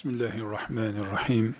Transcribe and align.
Bismillahirrahmanirrahim. 0.00 1.56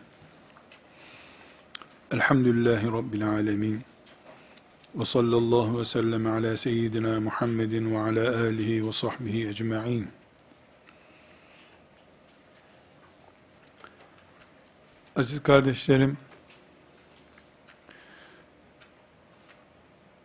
Elhamdülillahi 2.13 2.87
Rabbil 2.87 3.29
alemin. 3.29 3.85
Ve 4.95 5.05
sallallahu 5.05 5.79
ve 5.79 5.85
sellem 5.85 6.27
ala 6.27 6.57
seyyidina 6.57 7.21
Muhammedin 7.21 7.95
ve 7.95 7.99
ala 7.99 8.41
alihi 8.41 8.87
ve 8.87 8.93
sahbihi 8.93 9.49
ecma'in. 9.49 10.09
Aziz 15.17 15.43
kardeşlerim, 15.43 16.19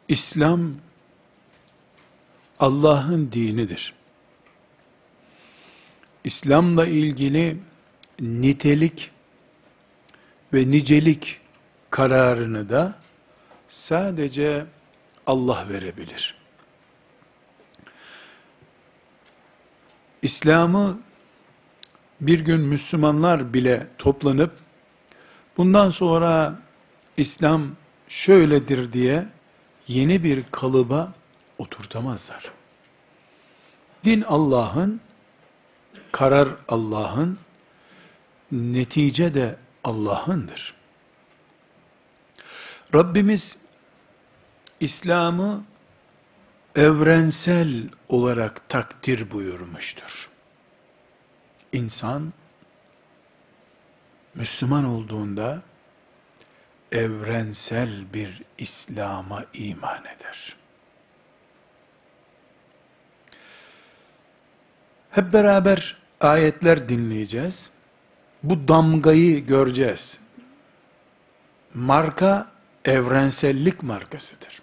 İslam 0.07 0.73
Allah'ın 2.59 3.31
dinidir. 3.31 3.93
İslam'la 6.23 6.85
ilgili 6.85 7.57
nitelik 8.19 9.11
ve 10.53 10.71
nicelik 10.71 11.39
kararını 11.89 12.69
da 12.69 12.95
sadece 13.69 14.65
Allah 15.25 15.65
verebilir. 15.69 16.35
İslam'ı 20.21 20.99
bir 22.21 22.39
gün 22.39 22.61
Müslümanlar 22.61 23.53
bile 23.53 23.87
toplanıp 23.97 24.51
bundan 25.57 25.89
sonra 25.89 26.59
İslam 27.17 27.67
şöyledir 28.07 28.93
diye 28.93 29.25
yeni 29.87 30.23
bir 30.23 30.43
kalıba 30.51 31.13
oturtamazlar. 31.57 32.51
Din 34.05 34.21
Allah'ın, 34.21 35.01
karar 36.11 36.49
Allah'ın, 36.69 37.37
netice 38.55 39.33
de 39.33 39.55
Allah'ındır. 39.83 40.73
Rabbimiz 42.93 43.57
İslam'ı 44.79 45.63
evrensel 46.75 47.89
olarak 48.09 48.69
takdir 48.69 49.31
buyurmuştur. 49.31 50.29
İnsan 51.71 52.33
Müslüman 54.35 54.85
olduğunda 54.85 55.61
evrensel 56.91 58.13
bir 58.13 58.41
İslam'a 58.57 59.45
iman 59.53 60.05
eder. 60.05 60.55
Hep 65.11 65.33
beraber 65.33 65.97
ayetler 66.21 66.89
dinleyeceğiz. 66.89 67.74
Bu 68.45 68.67
damgayı 68.67 69.45
göreceğiz. 69.45 70.19
Marka 71.73 72.47
evrensellik 72.85 73.83
markasıdır. 73.83 74.61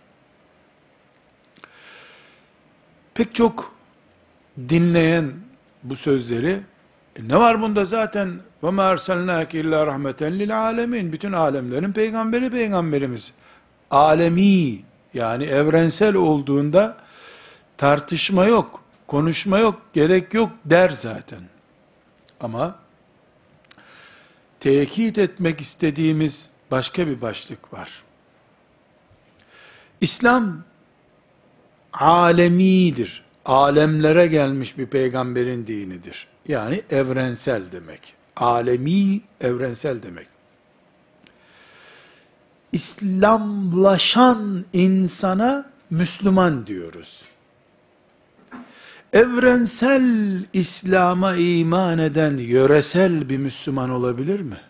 Pek 3.15 3.35
çok 3.35 3.75
dinleyen 4.69 5.33
bu 5.83 5.97
sözleri 5.97 6.61
e 7.17 7.29
ne 7.29 7.37
var 7.37 7.63
bunda 7.63 7.85
zaten 7.85 8.31
ve 8.63 8.71
ma 8.71 8.83
erselnake 8.83 9.61
illa 9.61 9.87
rahmeten 9.87 10.39
lil 10.39 10.59
alemin 10.59 11.13
bütün 11.13 11.33
alemlerin 11.33 11.93
peygamberi 11.93 12.51
peygamberimiz 12.51 13.33
alemi 13.91 14.83
yani 15.15 15.45
evrensel 15.45 16.15
olduğunda 16.15 16.97
tartışma 17.77 18.47
yok, 18.47 18.83
konuşma 19.07 19.59
yok, 19.59 19.83
gerek 19.93 20.35
yok 20.35 20.51
der 20.65 20.91
zaten. 20.91 21.41
Ama 22.41 22.82
tekit 24.63 25.19
etmek 25.19 25.61
istediğimiz 25.61 26.49
başka 26.71 27.07
bir 27.07 27.21
başlık 27.21 27.73
var. 27.73 28.03
İslam 30.01 30.65
alemidir. 31.93 33.25
Alemlere 33.45 34.27
gelmiş 34.27 34.79
bir 34.79 34.87
peygamberin 34.87 35.67
dinidir. 35.67 36.27
Yani 36.49 36.83
evrensel 36.91 37.63
demek. 37.73 38.15
Alemi 38.37 39.21
evrensel 39.41 40.03
demek. 40.03 40.27
İslamlaşan 42.73 44.65
insana 44.73 45.71
Müslüman 45.91 46.67
diyoruz. 46.67 47.23
Evrensel 49.13 50.45
İslam'a 50.53 51.37
iman 51.37 51.99
eden 51.99 52.37
yöresel 52.37 53.29
bir 53.29 53.37
Müslüman 53.37 53.91
olabilir 53.91 54.41
mi? 54.41 54.61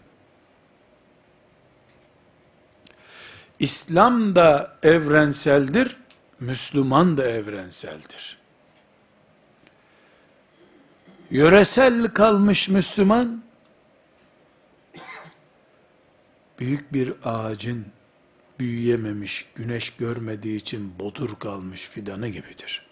İslam 3.59 4.35
da 4.37 4.77
evrenseldir, 4.83 5.97
Müslüman 6.41 7.17
da 7.17 7.31
evrenseldir. 7.31 8.39
Yöresel 11.31 12.09
kalmış 12.09 12.69
Müslüman, 12.69 13.43
büyük 16.59 16.93
bir 16.93 17.15
ağacın 17.25 17.87
büyüyememiş, 18.59 19.47
güneş 19.55 19.91
görmediği 19.91 20.57
için 20.57 20.99
bodur 20.99 21.39
kalmış 21.39 21.89
fidanı 21.89 22.29
gibidir. 22.29 22.92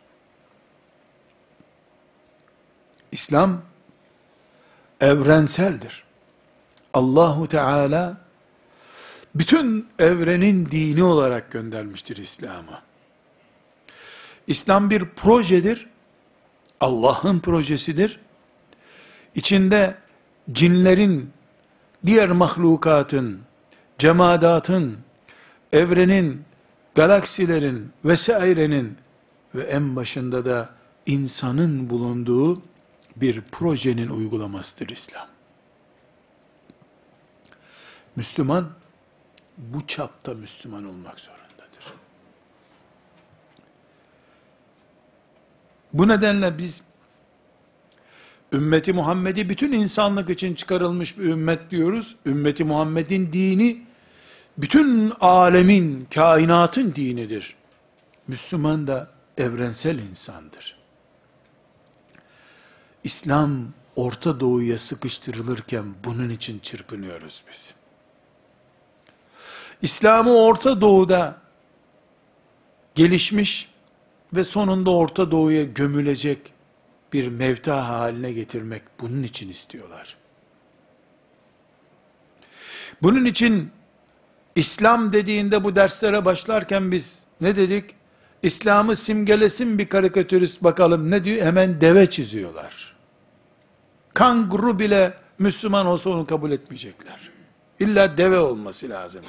İslam 3.12 3.62
evrenseldir. 5.00 6.04
Allahu 6.94 7.48
Teala 7.48 8.16
bütün 9.34 9.88
evrenin 9.98 10.66
dini 10.66 11.02
olarak 11.02 11.50
göndermiştir 11.50 12.16
İslam'ı. 12.16 12.80
İslam 14.46 14.90
bir 14.90 15.04
projedir. 15.04 15.86
Allah'ın 16.80 17.38
projesidir. 17.38 18.20
İçinde 19.34 19.94
cinlerin, 20.52 21.30
diğer 22.06 22.28
mahlukatın, 22.28 23.40
cemadatın, 23.98 24.98
evrenin, 25.72 26.42
galaksilerin 26.94 27.92
vesairenin 28.04 28.96
ve 29.54 29.62
en 29.62 29.96
başında 29.96 30.44
da 30.44 30.70
insanın 31.06 31.90
bulunduğu 31.90 32.62
bir 33.20 33.40
projenin 33.40 34.08
uygulamasıdır 34.08 34.88
İslam. 34.88 35.28
Müslüman 38.16 38.70
bu 39.58 39.86
çapta 39.86 40.34
Müslüman 40.34 40.84
olmak 40.84 41.20
zorundadır. 41.20 41.94
Bu 45.92 46.08
nedenle 46.08 46.58
biz 46.58 46.82
ümmeti 48.52 48.92
Muhammed'i 48.92 49.48
bütün 49.48 49.72
insanlık 49.72 50.30
için 50.30 50.54
çıkarılmış 50.54 51.18
bir 51.18 51.24
ümmet 51.24 51.70
diyoruz. 51.70 52.16
Ümmeti 52.26 52.64
Muhammed'in 52.64 53.32
dini 53.32 53.82
bütün 54.58 55.12
alemin, 55.20 56.08
kainatın 56.14 56.94
dinidir. 56.94 57.56
Müslüman 58.28 58.86
da 58.86 59.10
evrensel 59.38 59.98
insandır. 59.98 60.79
İslam 63.04 63.72
Orta 63.96 64.40
Doğu'ya 64.40 64.78
sıkıştırılırken 64.78 65.84
bunun 66.04 66.30
için 66.30 66.58
çırpınıyoruz 66.58 67.44
biz. 67.52 67.74
İslam'ı 69.82 70.36
Orta 70.36 70.80
Doğu'da 70.80 71.36
gelişmiş 72.94 73.70
ve 74.34 74.44
sonunda 74.44 74.90
Orta 74.90 75.30
Doğu'ya 75.30 75.64
gömülecek 75.64 76.52
bir 77.12 77.28
mevta 77.28 77.88
haline 77.88 78.32
getirmek 78.32 78.82
bunun 79.00 79.22
için 79.22 79.50
istiyorlar. 79.50 80.16
Bunun 83.02 83.24
için 83.24 83.70
İslam 84.56 85.12
dediğinde 85.12 85.64
bu 85.64 85.76
derslere 85.76 86.24
başlarken 86.24 86.92
biz 86.92 87.22
ne 87.40 87.56
dedik? 87.56 87.94
İslam'ı 88.42 88.96
simgelesin 88.96 89.78
bir 89.78 89.88
karikatürist 89.88 90.64
bakalım 90.64 91.10
ne 91.10 91.24
diyor? 91.24 91.46
Hemen 91.46 91.80
deve 91.80 92.10
çiziyorlar. 92.10 92.89
Kanguru 94.14 94.78
bile 94.78 95.14
Müslüman 95.38 95.86
olsa 95.86 96.10
onu 96.10 96.26
kabul 96.26 96.50
etmeyecekler. 96.50 97.30
İlla 97.80 98.16
deve 98.16 98.38
olması 98.38 98.88
lazım. 98.88 99.24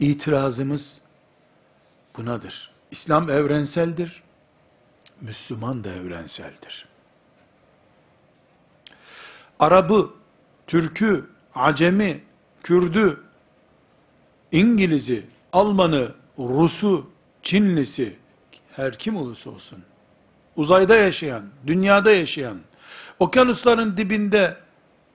İtirazımız 0.00 1.02
bunadır. 2.16 2.70
İslam 2.90 3.30
evrenseldir. 3.30 4.22
Müslüman 5.20 5.84
da 5.84 5.92
evrenseldir. 5.92 6.86
Arabı, 9.58 10.10
Türk'ü, 10.66 11.30
Acemi, 11.54 12.24
Kürdü, 12.62 13.20
İngiliz'i, 14.52 15.26
Almanı, 15.52 16.14
Rus'u, 16.38 17.10
Çinlisi, 17.42 18.16
her 18.72 18.98
kim 18.98 19.16
olursa 19.16 19.50
olsun, 19.50 19.84
uzayda 20.56 20.96
yaşayan, 20.96 21.44
dünyada 21.66 22.12
yaşayan, 22.12 22.58
okyanusların 23.18 23.96
dibinde, 23.96 24.56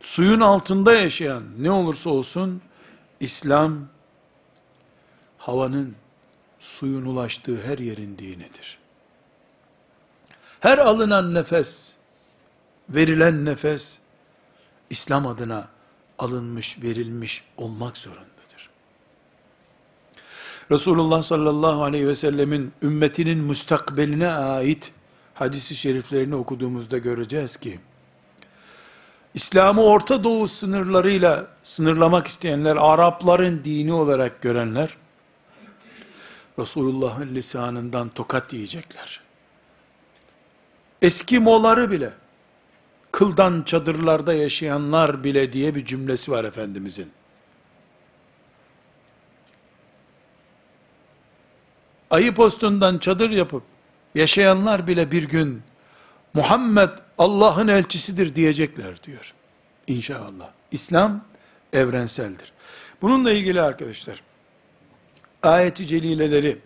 suyun 0.01 0.39
altında 0.39 0.93
yaşayan 0.93 1.43
ne 1.59 1.71
olursa 1.71 2.09
olsun, 2.09 2.61
İslam, 3.19 3.87
havanın, 5.37 5.95
suyun 6.59 7.05
ulaştığı 7.05 7.61
her 7.61 7.77
yerin 7.77 8.17
dinidir. 8.17 8.77
Her 10.59 10.77
alınan 10.77 11.33
nefes, 11.33 11.91
verilen 12.89 13.45
nefes, 13.45 13.99
İslam 14.89 15.27
adına 15.27 15.67
alınmış, 16.19 16.83
verilmiş 16.83 17.43
olmak 17.57 17.97
zorundadır. 17.97 18.69
Resulullah 20.71 21.23
sallallahu 21.23 21.83
aleyhi 21.83 22.07
ve 22.07 22.15
sellemin 22.15 22.73
ümmetinin 22.83 23.37
müstakbeline 23.37 24.27
ait 24.29 24.91
hadisi 25.39 25.75
şeriflerini 25.75 26.35
okuduğumuzda 26.35 26.97
göreceğiz 26.97 27.57
ki, 27.57 27.79
İslam'ı 29.33 29.83
Orta 29.83 30.23
Doğu 30.23 30.47
sınırlarıyla 30.47 31.47
sınırlamak 31.63 32.27
isteyenler, 32.27 32.75
Arapların 32.75 33.65
dini 33.65 33.93
olarak 33.93 34.41
görenler, 34.41 34.97
Resulullah'ın 36.59 37.35
lisanından 37.35 38.09
tokat 38.09 38.53
yiyecekler. 38.53 39.21
Eskimoları 41.01 41.91
bile, 41.91 42.09
kıldan 43.11 43.63
çadırlarda 43.65 44.33
yaşayanlar 44.33 45.23
bile 45.23 45.53
diye 45.53 45.75
bir 45.75 45.85
cümlesi 45.85 46.31
var 46.31 46.43
Efendimizin. 46.43 47.11
Ayı 52.09 52.35
postundan 52.35 52.97
çadır 52.97 53.29
yapıp, 53.29 53.63
yaşayanlar 54.15 54.87
bile 54.87 55.11
bir 55.11 55.23
gün, 55.23 55.61
Muhammed 56.33 56.89
Allah'ın 57.17 57.67
elçisidir 57.67 58.35
diyecekler 58.35 59.03
diyor. 59.03 59.33
İnşallah. 59.87 60.49
İslam 60.71 61.21
evrenseldir. 61.73 62.53
Bununla 63.01 63.31
ilgili 63.31 63.61
arkadaşlar, 63.61 64.21
ayeti 65.43 65.87
celileleri 65.87 66.59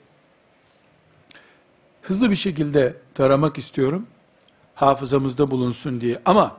hızlı 2.02 2.32
bir 2.32 2.36
şekilde 2.36 2.96
taramak 3.14 3.58
istiyorum. 3.58 4.08
Hafızamızda 4.76 5.52
bulunsun 5.52 6.02
diye. 6.02 6.20
Ama 6.26 6.58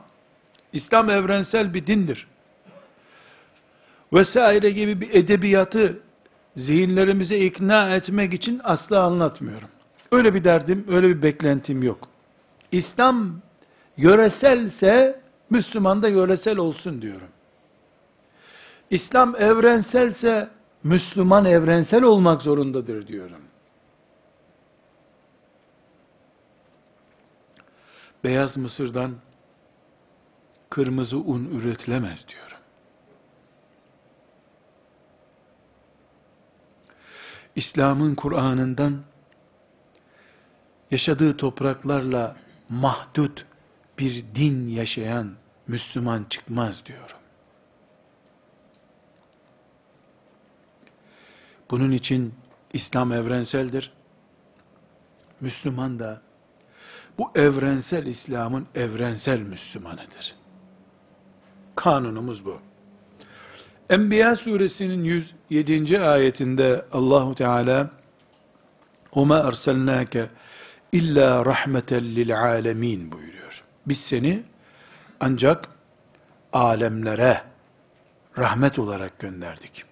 İslam 0.73 1.09
evrensel 1.09 1.73
bir 1.73 1.87
dindir. 1.87 2.27
Vesaire 4.13 4.69
gibi 4.69 5.01
bir 5.01 5.13
edebiyatı 5.13 5.99
zihinlerimize 6.55 7.39
ikna 7.39 7.95
etmek 7.95 8.33
için 8.33 8.61
asla 8.63 9.03
anlatmıyorum. 9.03 9.69
Öyle 10.13 10.33
bir 10.33 10.43
derdim, 10.43 10.85
öyle 10.89 11.09
bir 11.09 11.21
beklentim 11.21 11.83
yok. 11.83 12.07
İslam 12.71 13.41
yöreselse 13.97 15.21
Müslüman 15.49 16.03
da 16.03 16.07
yöresel 16.09 16.57
olsun 16.57 17.01
diyorum. 17.01 17.27
İslam 18.89 19.35
evrenselse 19.35 20.49
Müslüman 20.83 21.45
evrensel 21.45 22.03
olmak 22.03 22.41
zorundadır 22.41 23.07
diyorum. 23.07 23.41
Beyaz 28.23 28.57
mısırdan 28.57 29.11
kırmızı 30.69 31.17
un 31.17 31.45
üretilemez 31.45 32.25
diyorum. 32.27 32.57
İslam'ın 37.55 38.15
Kur'an'ından 38.15 39.12
yaşadığı 40.93 41.37
topraklarla 41.37 42.35
mahdut 42.69 43.45
bir 43.99 44.23
din 44.35 44.67
yaşayan 44.67 45.31
Müslüman 45.67 46.25
çıkmaz 46.29 46.85
diyorum. 46.85 47.17
Bunun 51.71 51.91
için 51.91 52.33
İslam 52.73 53.11
evrenseldir. 53.11 53.93
Müslüman 55.41 55.99
da 55.99 56.21
bu 57.17 57.31
evrensel 57.35 58.05
İslam'ın 58.05 58.67
evrensel 58.75 59.39
Müslümanıdır. 59.39 60.35
Kanunumuz 61.75 62.45
bu. 62.45 62.59
Enbiya 63.89 64.35
suresinin 64.35 65.03
107. 65.49 65.99
ayetinde 65.99 66.85
Allahu 66.91 67.35
Teala 67.35 67.89
"Oma 69.11 69.37
erselnake 69.37 70.29
illa 70.93 71.45
rahmeten 71.45 72.03
lil 72.03 72.39
alemin" 72.39 73.11
buyuruyor. 73.11 73.63
Biz 73.85 74.01
seni 74.01 74.43
ancak 75.19 75.67
alemlere 76.53 77.41
rahmet 78.37 78.79
olarak 78.79 79.19
gönderdik. 79.19 79.85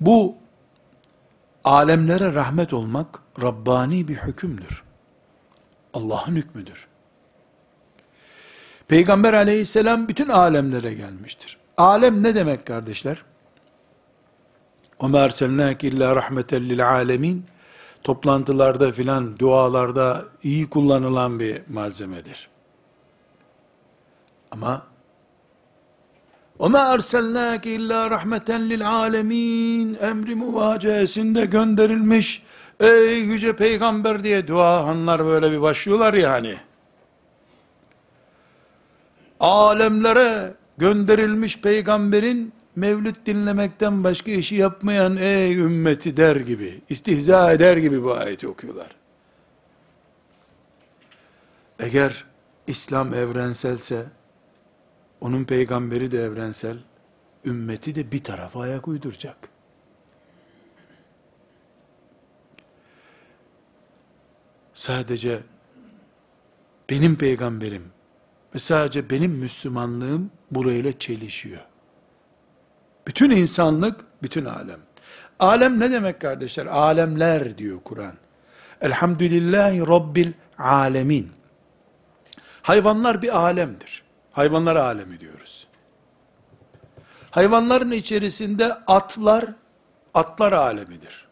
Bu 0.00 0.36
alemlere 1.64 2.34
rahmet 2.34 2.72
olmak 2.72 3.18
Rabbani 3.42 4.08
bir 4.08 4.16
hükümdür. 4.16 4.82
Allah'ın 5.94 6.36
hükmüdür. 6.36 6.86
Peygamber 8.88 9.32
aleyhisselam 9.34 10.08
bütün 10.08 10.28
alemlere 10.28 10.94
gelmiştir. 10.94 11.58
Alem 11.76 12.22
ne 12.22 12.34
demek 12.34 12.66
kardeşler? 12.66 13.24
وَمَا 15.01 15.19
اَرْسَلْنَاكِ 15.27 15.79
اِلَّا 15.91 16.07
رَحْمَةً 16.19 16.51
لِلْعَالَمِينَ 16.69 17.39
Toplantılarda 18.03 18.91
filan, 18.91 19.39
dualarda 19.39 20.25
iyi 20.43 20.69
kullanılan 20.69 21.39
bir 21.39 21.61
malzemedir. 21.69 22.47
Ama 24.51 24.81
وَمَا 26.59 26.95
اَرْسَلْنَاكِ 26.95 27.63
اِلَّا 27.77 28.09
رَحْمَةً 28.15 28.49
لِلْعَالَمِينَ 28.71 29.97
emri 29.97 30.35
muvacesinde 30.35 31.45
gönderilmiş, 31.45 32.43
ey 32.79 33.19
yüce 33.19 33.55
peygamber 33.55 34.23
diye 34.23 34.47
duahanlar 34.47 35.25
böyle 35.25 35.51
bir 35.51 35.61
başlıyorlar 35.61 36.13
ya 36.13 36.31
hani. 36.31 36.55
Alemlere 39.39 40.53
gönderilmiş 40.77 41.61
peygamberin 41.61 42.53
mevlüt 42.76 43.26
dinlemekten 43.26 44.04
başka 44.04 44.30
işi 44.30 44.54
yapmayan 44.54 45.16
ey 45.16 45.58
ümmeti 45.58 46.16
der 46.16 46.36
gibi, 46.36 46.80
istihza 46.88 47.52
eder 47.52 47.76
gibi 47.76 48.02
bu 48.02 48.14
ayeti 48.14 48.48
okuyorlar. 48.48 48.96
Eğer 51.78 52.24
İslam 52.66 53.14
evrenselse, 53.14 54.06
onun 55.20 55.44
peygamberi 55.44 56.10
de 56.10 56.24
evrensel, 56.24 56.78
ümmeti 57.44 57.94
de 57.94 58.12
bir 58.12 58.24
tarafa 58.24 58.60
ayak 58.60 58.88
uyduracak. 58.88 59.48
Sadece 64.72 65.40
benim 66.90 67.16
peygamberim 67.16 67.84
ve 68.54 68.58
sadece 68.58 69.10
benim 69.10 69.32
Müslümanlığım 69.32 70.30
burayla 70.50 70.98
çelişiyor. 70.98 71.71
Bütün 73.06 73.30
insanlık, 73.30 74.00
bütün 74.22 74.44
alem. 74.44 74.80
Alem 75.40 75.80
ne 75.80 75.90
demek 75.90 76.20
kardeşler? 76.20 76.66
Alemler 76.66 77.58
diyor 77.58 77.78
Kur'an. 77.84 78.14
Elhamdülillahi 78.80 79.80
Rabbil 79.80 80.32
alemin. 80.58 81.32
Hayvanlar 82.62 83.22
bir 83.22 83.36
alemdir. 83.38 84.02
Hayvanlar 84.32 84.76
alemi 84.76 85.20
diyoruz. 85.20 85.68
Hayvanların 87.30 87.90
içerisinde 87.90 88.74
atlar, 88.74 89.44
atlar 90.14 90.52
alemidir. 90.52 91.26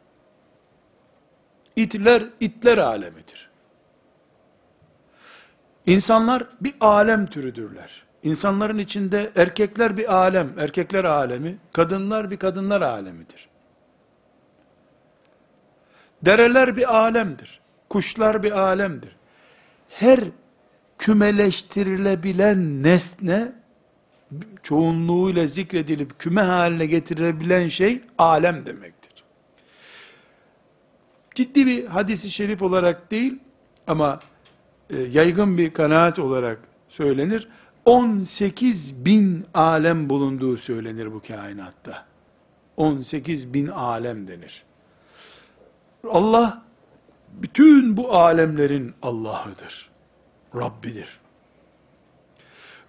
İtler, 1.76 2.24
itler 2.40 2.78
alemidir. 2.78 3.50
İnsanlar 5.86 6.46
bir 6.60 6.74
alem 6.80 7.26
türüdürler. 7.26 8.04
İnsanların 8.22 8.78
içinde 8.78 9.30
erkekler 9.36 9.96
bir 9.96 10.14
alem, 10.14 10.52
erkekler 10.58 11.04
alemi, 11.04 11.56
kadınlar 11.72 12.30
bir 12.30 12.36
kadınlar 12.36 12.82
alemidir. 12.82 13.48
Dereler 16.22 16.76
bir 16.76 16.96
alemdir. 16.96 17.60
Kuşlar 17.88 18.42
bir 18.42 18.52
alemdir. 18.52 19.16
Her 19.88 20.20
kümeleştirilebilen 20.98 22.82
nesne, 22.82 23.52
çoğunluğuyla 24.62 25.46
zikredilip 25.46 26.18
küme 26.18 26.40
haline 26.40 26.86
getirebilen 26.86 27.68
şey, 27.68 28.00
alem 28.18 28.66
demektir. 28.66 29.24
Ciddi 31.34 31.66
bir 31.66 31.86
hadisi 31.86 32.30
şerif 32.30 32.62
olarak 32.62 33.10
değil, 33.10 33.38
ama 33.86 34.20
e, 34.90 34.96
yaygın 34.98 35.58
bir 35.58 35.72
kanaat 35.72 36.18
olarak 36.18 36.58
söylenir. 36.88 37.48
18 37.84 39.04
bin 39.04 39.46
alem 39.54 40.10
bulunduğu 40.10 40.56
söylenir 40.56 41.12
bu 41.12 41.22
kainatta. 41.22 42.06
18 42.76 43.54
bin 43.54 43.66
alem 43.66 44.28
denir. 44.28 44.62
Allah 46.10 46.62
bütün 47.32 47.96
bu 47.96 48.12
alemlerin 48.12 48.94
Allah'ıdır. 49.02 49.90
Rabbidir. 50.54 51.20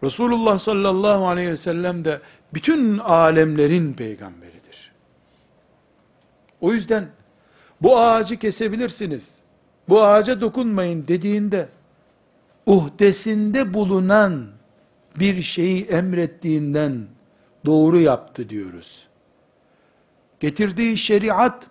Resulullah 0.03 0.57
sallallahu 0.57 1.27
aleyhi 1.27 1.50
ve 1.50 1.57
sellem 1.57 2.05
de 2.05 2.21
bütün 2.53 2.98
alemlerin 2.98 3.93
peygamberidir. 3.93 4.91
O 6.62 6.74
yüzden 6.74 7.07
bu 7.81 8.00
ağacı 8.00 8.39
kesebilirsiniz. 8.39 9.36
Bu 9.89 10.03
ağaca 10.03 10.41
dokunmayın 10.41 11.07
dediğinde 11.07 11.69
uhdesinde 12.65 13.74
bulunan 13.74 14.48
bir 15.20 15.41
şeyi 15.41 15.86
emrettiğinden 15.86 17.08
doğru 17.65 18.00
yaptı 18.00 18.50
diyoruz. 18.50 19.08
Getirdiği 20.39 20.98
şeriat 20.98 21.68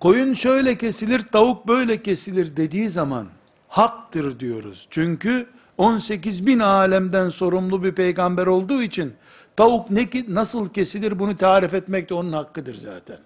koyun 0.00 0.34
şöyle 0.34 0.78
kesilir, 0.78 1.20
tavuk 1.20 1.68
böyle 1.68 2.02
kesilir 2.02 2.56
dediği 2.56 2.88
zaman 2.88 3.28
haktır 3.68 4.40
diyoruz. 4.40 4.86
Çünkü 4.90 5.46
18 5.78 6.46
bin 6.46 6.58
alemden 6.58 7.28
sorumlu 7.28 7.84
bir 7.84 7.92
peygamber 7.92 8.46
olduğu 8.46 8.82
için 8.82 9.12
tavuk 9.56 9.90
ne 9.90 10.08
nasıl 10.28 10.68
kesilir 10.68 11.18
bunu 11.18 11.36
tarif 11.36 11.74
etmek 11.74 12.10
de 12.10 12.14
onun 12.14 12.32
hakkıdır 12.32 12.74
zaten. 12.74 13.18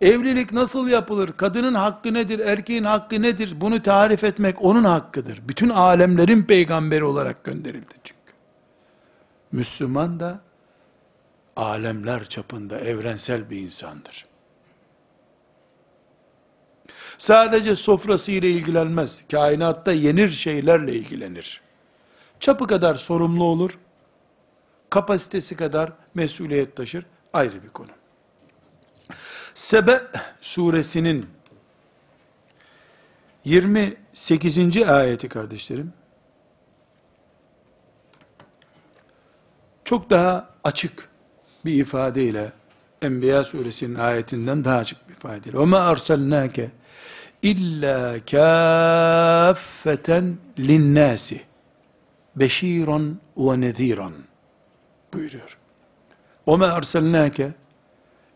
Evlilik 0.00 0.52
nasıl 0.52 0.88
yapılır? 0.88 1.32
Kadının 1.32 1.74
hakkı 1.74 2.14
nedir? 2.14 2.38
Erkeğin 2.38 2.84
hakkı 2.84 3.22
nedir? 3.22 3.60
Bunu 3.60 3.82
tarif 3.82 4.24
etmek 4.24 4.64
onun 4.64 4.84
hakkıdır. 4.84 5.42
Bütün 5.48 5.68
alemlerin 5.68 6.42
peygamberi 6.42 7.04
olarak 7.04 7.44
gönderildi 7.44 7.94
çünkü. 8.04 8.20
Müslüman 9.52 10.20
da 10.20 10.40
alemler 11.56 12.24
çapında 12.24 12.80
evrensel 12.80 13.50
bir 13.50 13.58
insandır. 13.58 14.26
Sadece 17.18 17.76
sofrası 17.76 18.32
ile 18.32 18.50
ilgilenmez. 18.50 19.28
Kainatta 19.30 19.92
yenir 19.92 20.28
şeylerle 20.28 20.92
ilgilenir. 20.92 21.60
Çapı 22.40 22.66
kadar 22.66 22.94
sorumlu 22.94 23.44
olur. 23.44 23.78
Kapasitesi 24.90 25.56
kadar 25.56 25.92
mesuliyet 26.14 26.76
taşır. 26.76 27.06
Ayrı 27.32 27.62
bir 27.62 27.68
konu. 27.68 27.99
Sebe 29.59 30.01
suresinin 30.41 31.25
28. 33.45 34.77
ayeti 34.87 35.29
kardeşlerim, 35.29 35.93
çok 39.83 40.09
daha 40.09 40.49
açık 40.63 41.09
bir 41.65 41.73
ifadeyle, 41.73 42.51
Enbiya 43.01 43.43
suresinin 43.43 43.95
ayetinden 43.95 44.65
daha 44.65 44.77
açık 44.77 45.09
bir 45.09 45.13
ifadeyle, 45.13 45.57
وَمَا 45.57 45.95
أَرْسَلْنَاكَ 45.95 46.69
illa 47.41 48.19
kâffeten 49.51 50.37
linnâsi 50.59 51.41
beşîran 52.35 53.19
ve 53.37 53.61
nezîran 53.61 54.13
buyuruyor. 55.13 55.57
وَمَا 56.47 56.79
أَرْسَلْنَاكَ 56.79 57.51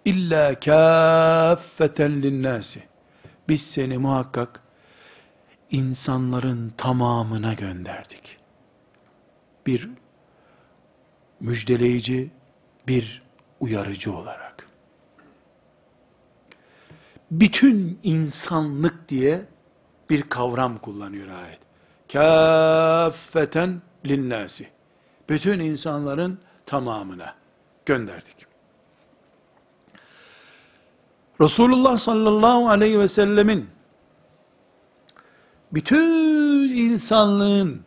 illa 0.04 0.60
kâffeten 0.60 2.22
linnâsi 2.22 2.82
biz 3.48 3.66
seni 3.66 3.98
muhakkak 3.98 4.60
insanların 5.70 6.68
tamamına 6.76 7.54
gönderdik. 7.54 8.38
Bir 9.66 9.90
müjdeleyici, 11.40 12.30
bir 12.88 13.22
uyarıcı 13.60 14.16
olarak 14.16 14.54
bütün 17.40 18.00
insanlık 18.02 19.08
diye 19.08 19.44
bir 20.10 20.22
kavram 20.22 20.78
kullanıyor 20.78 21.28
ayet. 21.28 21.58
Kâffeten 22.12 23.82
linnâsi. 24.06 24.68
Bütün 25.28 25.60
insanların 25.60 26.38
tamamına 26.66 27.34
gönderdik. 27.86 28.46
Resulullah 31.40 31.98
sallallahu 31.98 32.68
aleyhi 32.68 32.98
ve 32.98 33.08
sellemin 33.08 33.66
bütün 35.72 36.04
insanlığın 36.76 37.80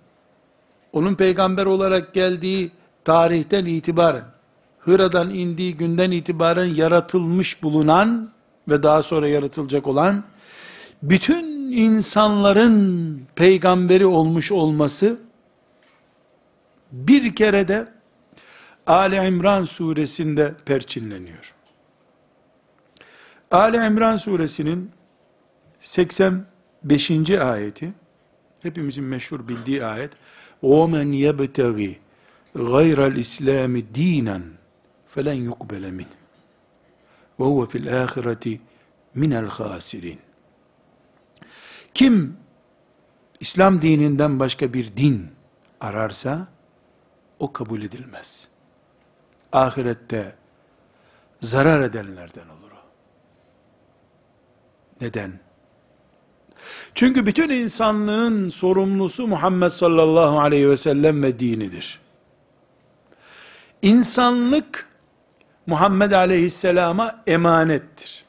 onun 0.94 1.16
peygamber 1.16 1.66
olarak 1.66 2.14
geldiği 2.14 2.72
tarihten 3.06 3.66
itibaren 3.66 4.24
Hıra'dan 4.80 5.30
indiği 5.30 5.78
günden 5.78 6.12
itibaren 6.12 6.66
yaratılmış 6.66 7.64
bulunan 7.64 8.30
ve 8.70 8.84
daha 8.84 9.04
sonra 9.04 9.28
yaratılacak 9.28 9.88
olan 9.88 10.24
bütün 11.04 11.72
insanların 11.72 13.22
peygamberi 13.36 14.06
olmuş 14.06 14.52
olması 14.52 15.20
bir 16.92 17.36
kere 17.36 17.68
de 17.68 17.88
Ali 18.88 19.16
İmran 19.16 19.64
suresinde 19.64 20.56
perçinleniyor. 20.66 21.57
Ali 23.51 23.77
İmran 23.77 24.17
suresinin 24.17 24.91
85. 25.81 27.31
ayeti 27.31 27.93
hepimizin 28.63 29.05
meşhur 29.05 29.49
bildiği 29.49 29.85
ayet 29.85 30.13
وَمَنْ 30.63 31.09
يَبْتَغِي 31.27 31.95
غَيْرَ 32.57 32.99
الْاِسْلَامِ 33.13 33.83
دِينًا 33.95 34.41
فَلَنْ 35.15 35.51
يُقْبَلَ 35.51 35.85
مِنْهِ 35.99 36.23
ve 37.41 37.45
huve 37.45 37.69
fil 37.69 38.03
ahireti 38.03 38.61
minel 39.15 39.49
hasirin. 39.49 40.21
Kim 41.95 42.37
İslam 43.41 43.83
dininden 43.83 44.41
başka 44.41 44.73
bir 44.73 44.97
din 44.97 45.31
ararsa 45.81 46.49
o 47.39 47.53
kabul 47.53 47.83
edilmez. 47.83 48.49
Ahirette 49.53 50.37
zarar 51.41 51.83
edenlerden 51.83 52.49
olur 52.49 52.56
o. 52.56 52.56
Neden? 55.02 55.40
Çünkü 56.96 57.26
bütün 57.26 57.50
insanlığın 57.50 58.50
sorumlusu 58.50 59.28
Muhammed 59.28 59.70
sallallahu 59.70 60.40
aleyhi 60.40 60.70
ve 60.70 60.78
sellem 60.78 61.24
ve 61.24 61.40
dinidir. 61.40 62.00
İnsanlık 63.82 64.88
Muhammed 65.68 66.12
Aleyhisselam'a 66.12 67.24
emanettir. 67.28 68.26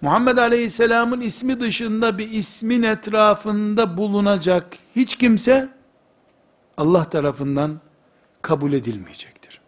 Muhammed 0.00 0.36
Aleyhisselam'ın 0.36 1.20
ismi 1.20 1.60
dışında 1.60 2.18
bir 2.18 2.30
ismin 2.30 2.82
etrafında 2.82 3.96
bulunacak 3.96 4.76
hiç 4.96 5.16
kimse 5.16 5.68
Allah 6.76 7.10
tarafından 7.10 7.80
kabul 8.42 8.72
edilmeyecektir. 8.72 9.59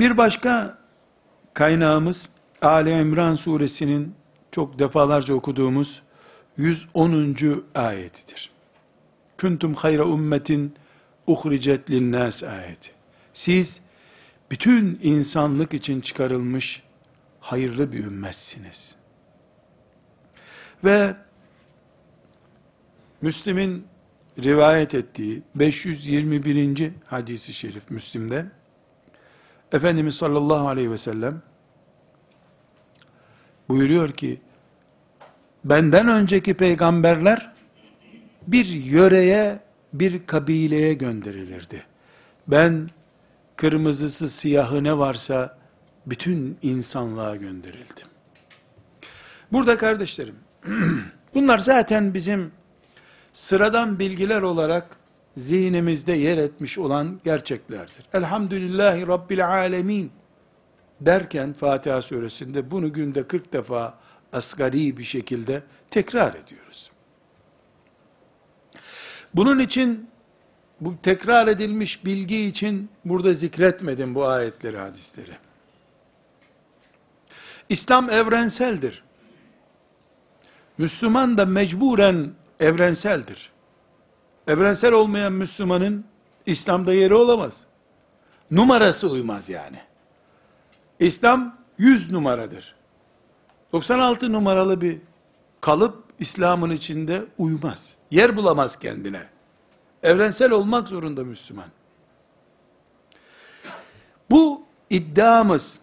Bir 0.00 0.16
başka 0.16 0.78
kaynağımız 1.54 2.28
Ali 2.62 2.90
İmran 2.90 3.34
suresinin 3.34 4.14
çok 4.52 4.78
defalarca 4.78 5.34
okuduğumuz 5.34 6.02
110. 6.56 7.36
ayetidir. 7.74 8.50
Kuntum 9.40 9.74
hayra 9.74 10.04
ummetin 10.04 10.74
uhricet 11.26 11.90
linnas 11.90 12.42
ayeti. 12.42 12.90
Siz 13.32 13.80
bütün 14.50 14.98
insanlık 15.02 15.74
için 15.74 16.00
çıkarılmış 16.00 16.82
hayırlı 17.40 17.92
bir 17.92 18.04
ümmetsiniz. 18.04 18.96
Ve 20.84 21.16
Müslim'in 23.22 23.86
rivayet 24.44 24.94
ettiği 24.94 25.42
521. 25.54 26.90
hadisi 27.06 27.52
şerif 27.52 27.90
Müslim'de 27.90 28.59
Efendimiz 29.72 30.14
sallallahu 30.14 30.68
aleyhi 30.68 30.90
ve 30.90 30.96
sellem 30.96 31.42
buyuruyor 33.68 34.12
ki 34.12 34.40
benden 35.64 36.08
önceki 36.08 36.54
peygamberler 36.54 37.52
bir 38.46 38.66
yöreye 38.66 39.60
bir 39.92 40.26
kabileye 40.26 40.94
gönderilirdi. 40.94 41.84
Ben 42.48 42.90
kırmızısı 43.56 44.28
siyahı 44.28 44.84
ne 44.84 44.98
varsa 44.98 45.58
bütün 46.06 46.58
insanlığa 46.62 47.36
gönderildim. 47.36 48.06
Burada 49.52 49.76
kardeşlerim, 49.76 50.34
bunlar 51.34 51.58
zaten 51.58 52.14
bizim 52.14 52.52
sıradan 53.32 53.98
bilgiler 53.98 54.42
olarak 54.42 54.99
zihnimizde 55.36 56.12
yer 56.12 56.38
etmiş 56.38 56.78
olan 56.78 57.20
gerçeklerdir. 57.24 58.04
Elhamdülillahi 58.12 59.06
Rabbil 59.06 59.48
Alemin 59.48 60.12
derken 61.00 61.52
Fatiha 61.52 62.02
suresinde 62.02 62.70
bunu 62.70 62.92
günde 62.92 63.26
40 63.26 63.52
defa 63.52 63.98
asgari 64.32 64.96
bir 64.96 65.04
şekilde 65.04 65.62
tekrar 65.90 66.34
ediyoruz. 66.34 66.90
Bunun 69.34 69.58
için 69.58 70.10
bu 70.80 70.94
tekrar 71.02 71.48
edilmiş 71.48 72.04
bilgi 72.04 72.44
için 72.44 72.90
burada 73.04 73.34
zikretmedim 73.34 74.14
bu 74.14 74.26
ayetleri, 74.26 74.78
hadisleri. 74.78 75.32
İslam 77.68 78.10
evrenseldir. 78.10 79.02
Müslüman 80.78 81.38
da 81.38 81.46
mecburen 81.46 82.30
evrenseldir. 82.60 83.50
Evrensel 84.46 84.92
olmayan 84.92 85.32
Müslümanın 85.32 86.04
İslam'da 86.46 86.94
yeri 86.94 87.14
olamaz. 87.14 87.64
Numarası 88.50 89.10
uymaz 89.10 89.48
yani. 89.48 89.78
İslam 90.98 91.56
100 91.78 92.12
numaradır. 92.12 92.74
96 93.72 94.32
numaralı 94.32 94.80
bir 94.80 94.98
kalıp 95.60 96.04
İslam'ın 96.18 96.70
içinde 96.70 97.24
uymaz. 97.38 97.94
Yer 98.10 98.36
bulamaz 98.36 98.78
kendine. 98.78 99.22
Evrensel 100.02 100.50
olmak 100.50 100.88
zorunda 100.88 101.24
Müslüman. 101.24 101.68
Bu 104.30 104.62
iddiamız 104.90 105.80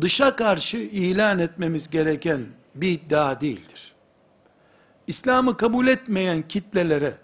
dışa 0.00 0.36
karşı 0.36 0.76
ilan 0.76 1.38
etmemiz 1.38 1.90
gereken 1.90 2.46
bir 2.74 2.88
iddia 2.88 3.40
değildir. 3.40 3.93
İslam'ı 5.06 5.56
kabul 5.56 5.86
etmeyen 5.86 6.42
kitlelere 6.42 7.16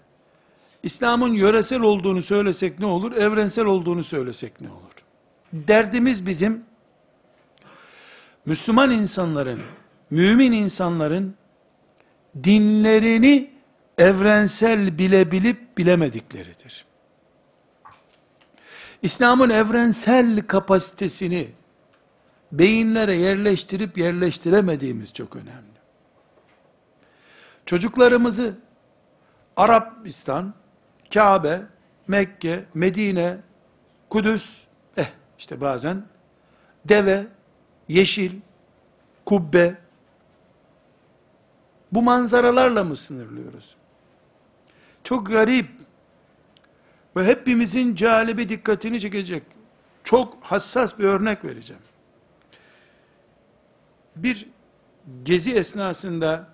İslam'ın 0.83 1.33
yöresel 1.33 1.81
olduğunu 1.81 2.21
söylesek 2.21 2.79
ne 2.79 2.85
olur, 2.85 3.11
evrensel 3.11 3.65
olduğunu 3.65 4.03
söylesek 4.03 4.61
ne 4.61 4.69
olur? 4.69 4.91
Derdimiz 5.53 6.25
bizim 6.25 6.63
Müslüman 8.45 8.91
insanların, 8.91 9.61
mümin 10.09 10.51
insanların 10.51 11.35
dinlerini 12.43 13.51
evrensel 13.97 14.97
bilebilip 14.97 15.77
bilemedikleridir. 15.77 16.85
İslam'ın 19.01 19.49
evrensel 19.49 20.47
kapasitesini 20.47 21.49
beyinlere 22.51 23.15
yerleştirip 23.15 23.97
yerleştiremediğimiz 23.97 25.13
çok 25.13 25.35
önemli. 25.35 25.70
Çocuklarımızı 27.71 28.55
Arabistan, 29.55 30.53
Kabe, 31.13 31.61
Mekke, 32.07 32.65
Medine, 32.73 33.37
Kudüs, 34.09 34.63
eh 34.97 35.11
işte 35.39 35.61
bazen 35.61 36.03
deve, 36.85 37.27
yeşil, 37.87 38.31
kubbe, 39.25 39.77
bu 41.91 42.01
manzaralarla 42.01 42.83
mı 42.83 42.95
sınırlıyoruz? 42.95 43.75
Çok 45.03 45.27
garip 45.27 45.69
ve 47.15 47.25
hepimizin 47.25 47.95
calibi 47.95 48.49
dikkatini 48.49 48.99
çekecek 48.99 49.43
çok 50.03 50.43
hassas 50.43 50.99
bir 50.99 51.03
örnek 51.03 51.45
vereceğim. 51.45 51.83
Bir 54.15 54.49
gezi 55.23 55.53
esnasında 55.53 56.50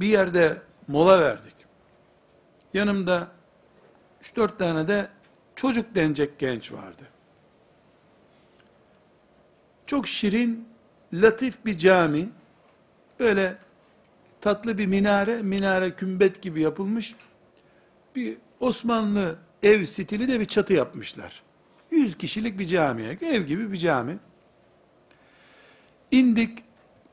bir 0.00 0.06
yerde 0.06 0.62
mola 0.88 1.20
verdik. 1.20 1.54
Yanımda 2.74 3.28
3-4 4.22 4.56
tane 4.56 4.88
de 4.88 5.08
çocuk 5.56 5.94
denecek 5.94 6.38
genç 6.38 6.72
vardı. 6.72 7.02
Çok 9.86 10.08
şirin, 10.08 10.68
latif 11.12 11.64
bir 11.66 11.78
cami. 11.78 12.28
Böyle 13.20 13.56
tatlı 14.40 14.78
bir 14.78 14.86
minare, 14.86 15.42
minare 15.42 15.90
kümbet 15.90 16.42
gibi 16.42 16.60
yapılmış. 16.60 17.14
Bir 18.16 18.36
Osmanlı 18.60 19.36
ev 19.62 19.84
stili 19.84 20.28
de 20.28 20.40
bir 20.40 20.44
çatı 20.44 20.72
yapmışlar. 20.72 21.42
100 21.90 22.18
kişilik 22.18 22.58
bir 22.58 22.66
camiye, 22.66 23.18
ev 23.22 23.42
gibi 23.42 23.72
bir 23.72 23.76
cami. 23.76 24.18
İndik, 26.10 26.64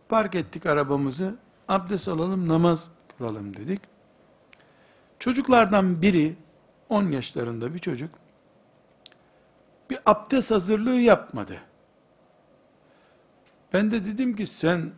park 0.10 0.36
ettik 0.36 0.65
arabamızı, 0.65 1.36
abdest 1.67 2.08
alalım, 2.08 2.47
namaz 2.47 2.91
kılalım 3.17 3.58
dedik. 3.58 3.82
Çocuklardan 5.19 6.01
biri, 6.01 6.36
10 6.89 7.12
yaşlarında 7.12 7.73
bir 7.73 7.80
çocuk, 7.80 8.10
bir 9.89 9.99
abdest 10.06 10.51
hazırlığı 10.51 10.99
yapmadı. 10.99 11.58
Ben 13.73 13.91
de 13.91 14.06
dedim 14.06 14.36
ki 14.36 14.45
sen 14.45 14.91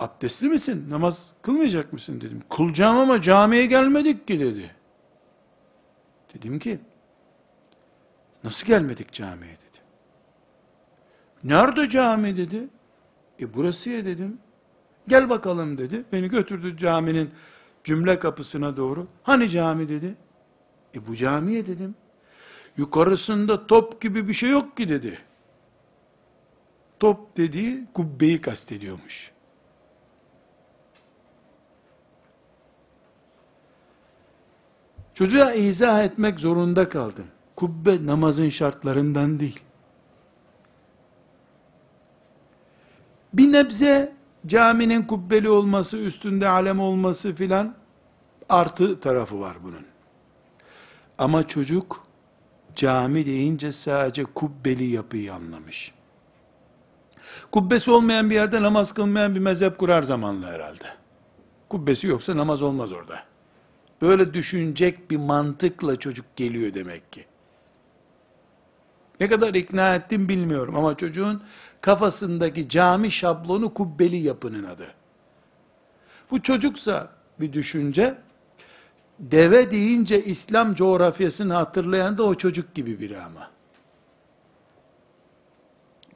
abdestli 0.00 0.48
misin? 0.48 0.90
Namaz 0.90 1.30
kılmayacak 1.42 1.92
mısın 1.92 2.20
dedim. 2.20 2.42
Kılacağım 2.50 2.98
ama 2.98 3.20
camiye 3.20 3.66
gelmedik 3.66 4.28
ki 4.28 4.40
dedi. 4.40 4.70
Dedim 6.34 6.58
ki 6.58 6.78
nasıl 8.44 8.66
gelmedik 8.66 9.12
camiye 9.12 9.52
dedi. 9.52 9.78
Nerede 11.44 11.88
cami 11.88 12.36
dedi. 12.36 12.68
E 13.40 13.54
burası 13.54 13.90
ya 13.90 14.04
dedim. 14.04 14.38
Gel 15.08 15.30
bakalım 15.30 15.78
dedi. 15.78 16.04
Beni 16.12 16.28
götürdü 16.28 16.76
caminin 16.76 17.30
cümle 17.84 18.18
kapısına 18.18 18.76
doğru. 18.76 19.06
Hani 19.22 19.48
cami 19.48 19.88
dedi. 19.88 20.14
E 20.94 21.06
bu 21.06 21.16
camiye 21.16 21.66
dedim. 21.66 21.94
Yukarısında 22.76 23.66
top 23.66 24.00
gibi 24.00 24.28
bir 24.28 24.32
şey 24.32 24.50
yok 24.50 24.76
ki 24.76 24.88
dedi. 24.88 25.18
Top 27.00 27.36
dediği 27.36 27.86
kubbeyi 27.94 28.40
kastediyormuş. 28.40 29.30
Çocuğa 35.14 35.52
izah 35.52 36.04
etmek 36.04 36.40
zorunda 36.40 36.88
kaldım. 36.88 37.26
Kubbe 37.56 38.06
namazın 38.06 38.48
şartlarından 38.48 39.40
değil. 39.40 39.60
Bir 43.32 43.52
nebze 43.52 44.15
caminin 44.46 45.02
kubbeli 45.02 45.48
olması, 45.48 45.96
üstünde 45.96 46.48
alem 46.48 46.80
olması 46.80 47.34
filan 47.34 47.74
artı 48.48 49.00
tarafı 49.00 49.40
var 49.40 49.56
bunun. 49.64 49.86
Ama 51.18 51.46
çocuk 51.46 52.06
cami 52.74 53.26
deyince 53.26 53.72
sadece 53.72 54.24
kubbeli 54.24 54.84
yapıyı 54.84 55.34
anlamış. 55.34 55.92
Kubbesi 57.52 57.90
olmayan 57.90 58.30
bir 58.30 58.34
yerde 58.34 58.62
namaz 58.62 58.92
kılmayan 58.92 59.34
bir 59.34 59.40
mezhep 59.40 59.78
kurar 59.78 60.02
zamanla 60.02 60.46
herhalde. 60.46 60.84
Kubbesi 61.68 62.06
yoksa 62.06 62.36
namaz 62.36 62.62
olmaz 62.62 62.92
orada. 62.92 63.24
Böyle 64.02 64.34
düşünecek 64.34 65.10
bir 65.10 65.16
mantıkla 65.16 65.96
çocuk 65.96 66.36
geliyor 66.36 66.74
demek 66.74 67.12
ki. 67.12 67.24
Ne 69.20 69.28
kadar 69.28 69.54
ikna 69.54 69.94
ettim 69.94 70.28
bilmiyorum 70.28 70.76
ama 70.76 70.96
çocuğun 70.96 71.42
kafasındaki 71.86 72.68
cami 72.68 73.12
şablonu 73.12 73.74
kubbeli 73.74 74.16
yapının 74.16 74.64
adı. 74.64 74.86
Bu 76.30 76.42
çocuksa 76.42 77.10
bir 77.40 77.52
düşünce, 77.52 78.18
deve 79.18 79.70
deyince 79.70 80.24
İslam 80.24 80.74
coğrafyasını 80.74 81.54
hatırlayan 81.54 82.18
da 82.18 82.22
o 82.22 82.34
çocuk 82.34 82.74
gibi 82.74 83.00
biri 83.00 83.20
ama. 83.20 83.50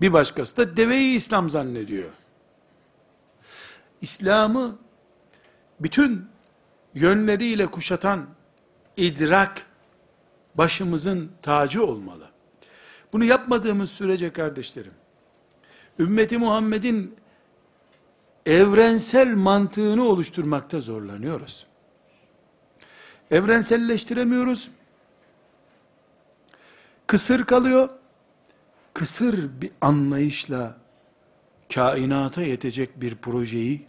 Bir 0.00 0.12
başkası 0.12 0.56
da 0.56 0.76
deveyi 0.76 1.16
İslam 1.16 1.50
zannediyor. 1.50 2.12
İslam'ı 4.00 4.78
bütün 5.80 6.26
yönleriyle 6.94 7.66
kuşatan 7.66 8.26
idrak 8.96 9.66
başımızın 10.54 11.32
tacı 11.42 11.86
olmalı. 11.86 12.28
Bunu 13.12 13.24
yapmadığımız 13.24 13.90
sürece 13.90 14.32
kardeşlerim, 14.32 14.99
ümmeti 15.98 16.38
Muhammed'in 16.38 17.16
evrensel 18.46 19.34
mantığını 19.34 20.04
oluşturmakta 20.04 20.80
zorlanıyoruz. 20.80 21.66
Evrenselleştiremiyoruz. 23.30 24.70
Kısır 27.06 27.44
kalıyor. 27.44 27.88
Kısır 28.94 29.60
bir 29.60 29.70
anlayışla 29.80 30.76
kainata 31.74 32.42
yetecek 32.42 33.00
bir 33.00 33.16
projeyi 33.16 33.86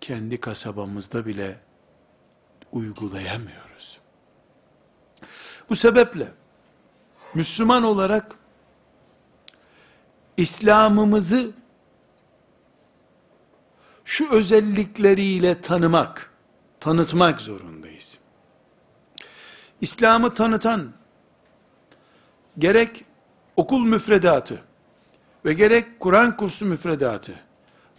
kendi 0.00 0.40
kasabamızda 0.40 1.26
bile 1.26 1.60
uygulayamıyoruz. 2.72 4.00
Bu 5.68 5.76
sebeple 5.76 6.28
Müslüman 7.34 7.82
olarak 7.82 8.36
İslam'ımızı 10.36 11.50
şu 14.04 14.30
özellikleriyle 14.30 15.60
tanımak, 15.60 16.30
tanıtmak 16.80 17.40
zorundayız. 17.40 18.18
İslam'ı 19.80 20.34
tanıtan 20.34 20.92
gerek 22.58 23.04
okul 23.56 23.84
müfredatı 23.84 24.62
ve 25.44 25.52
gerek 25.52 26.00
Kur'an 26.00 26.36
kursu 26.36 26.66
müfredatı 26.66 27.34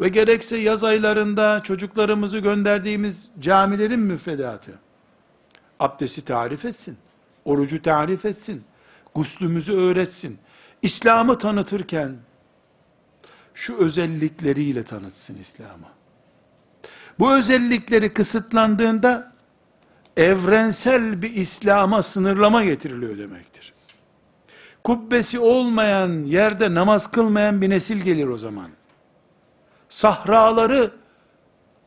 ve 0.01 0.09
gerekse 0.09 0.57
yaz 0.57 0.83
aylarında 0.83 1.63
çocuklarımızı 1.63 2.39
gönderdiğimiz 2.39 3.29
camilerin 3.39 3.99
müfredatı 3.99 4.79
abdesti 5.79 6.25
tarif 6.25 6.65
etsin, 6.65 6.97
orucu 7.45 7.81
tarif 7.81 8.25
etsin, 8.25 8.63
guslümüzü 9.15 9.73
öğretsin, 9.73 10.39
İslam'ı 10.83 11.37
tanıtırken 11.37 12.15
şu 13.53 13.77
özellikleriyle 13.77 14.83
tanıtsın 14.83 15.37
İslam'ı. 15.39 15.87
Bu 17.19 17.33
özellikleri 17.33 18.13
kısıtlandığında 18.13 19.33
evrensel 20.17 21.21
bir 21.21 21.33
İslam'a 21.35 22.03
sınırlama 22.03 22.63
getiriliyor 22.63 23.17
demektir. 23.17 23.73
Kubbesi 24.83 25.39
olmayan 25.39 26.23
yerde 26.23 26.73
namaz 26.73 27.11
kılmayan 27.11 27.61
bir 27.61 27.69
nesil 27.69 27.97
gelir 27.97 28.27
o 28.27 28.37
zaman. 28.37 28.69
Sahraları 29.89 30.91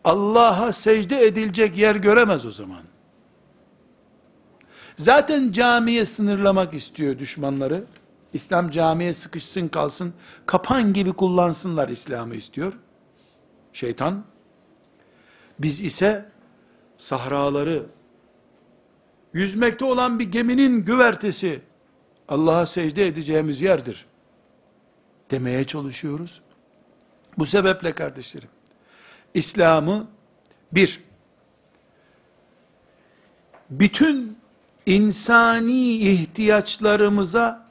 Allah'a 0.05 0.73
secde 0.73 1.27
edilecek 1.27 1.77
yer 1.79 1.95
göremez 1.95 2.47
o 2.47 2.51
zaman. 2.51 2.83
Zaten 4.97 5.53
camiye 5.53 6.07
sınırlamak 6.07 6.75
istiyor 6.75 7.19
düşmanları. 7.19 7.85
İslam 8.37 8.71
camiye 8.71 9.15
sıkışsın 9.15 9.69
kalsın, 9.69 10.15
kapan 10.47 10.93
gibi 10.93 11.13
kullansınlar 11.13 11.89
İslam'ı 11.89 12.35
istiyor. 12.35 12.73
Şeytan. 13.73 14.25
Biz 15.59 15.81
ise 15.81 16.29
sahraları, 16.99 17.87
yüzmekte 19.33 19.85
olan 19.85 20.19
bir 20.19 20.33
geminin 20.33 20.85
güvertesi, 20.85 21.61
Allah'a 22.29 22.67
secde 22.67 23.07
edeceğimiz 23.07 23.63
yerdir. 23.63 24.07
Demeye 25.31 25.65
çalışıyoruz. 25.65 26.43
Bu 27.39 27.47
sebeple 27.47 27.93
kardeşlerim, 27.93 28.49
İslam'ı 29.35 30.07
bir, 30.73 31.01
bütün 33.71 34.39
insani 34.87 35.93
ihtiyaçlarımıza 35.93 37.66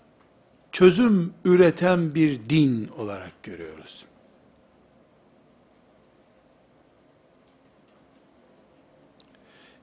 çözüm 0.75 1.33
üreten 1.45 2.15
bir 2.15 2.49
din 2.49 2.87
olarak 2.87 3.43
görüyoruz. 3.43 4.05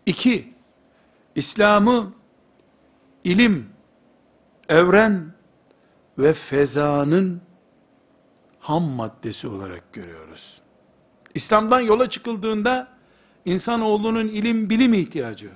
İki, 0.07 0.55
İslam'ı 1.35 2.13
ilim, 3.25 3.69
evren 4.69 5.33
ve 6.19 6.33
fezanın 6.33 7.43
ham 8.61 8.83
maddesi 8.83 9.49
olarak 9.49 9.93
görüyoruz. 9.93 10.61
İslam'dan 11.35 11.81
yola 11.81 12.11
çıkıldığında 12.11 12.89
insanoğlunun 13.45 14.29
ilim 14.29 14.71
bilim 14.71 14.95
ihtiyacı, 14.95 15.51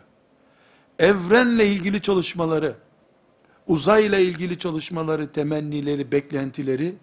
evrenle 0.99 1.67
ilgili 1.67 2.01
çalışmaları, 2.03 2.77
uzayla 3.67 4.19
ilgili 4.19 4.59
çalışmaları, 4.59 5.33
temennileri, 5.33 6.13
beklentileri 6.13 6.97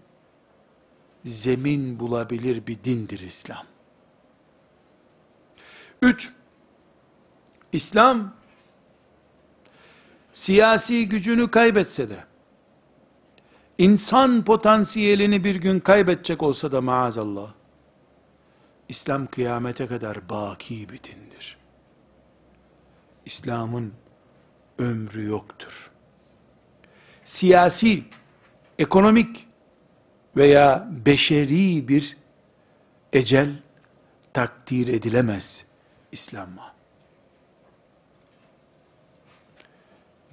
zemin 1.26 2.00
bulabilir 2.00 2.68
bir 2.68 2.84
dindir 2.84 3.20
İslam. 3.20 3.66
Üç, 6.02 6.32
İslam 7.72 8.36
siyasi 10.34 11.10
gücünü 11.10 11.52
kaybetse 11.52 12.10
de, 12.10 12.24
insan 13.78 14.44
potansiyelini 14.44 15.44
bir 15.44 15.56
gün 15.56 15.80
kaybedecek 15.80 16.44
olsa 16.44 16.72
da 16.72 16.82
maazallah, 16.82 17.54
İslam 18.90 19.28
kıyamete 19.28 19.88
kadar 19.88 20.30
baki 20.30 20.90
bir 20.90 21.04
dindir. 21.04 21.58
İslam'ın 23.26 23.94
ömrü 24.80 25.26
yoktur. 25.26 25.93
Siyasi, 27.26 28.04
ekonomik 28.80 29.48
veya 30.38 30.88
beşeri 31.06 31.88
bir 31.88 32.18
ecel 33.14 33.50
takdir 34.34 34.88
edilemez 34.88 35.66
İslam'a. 36.12 36.74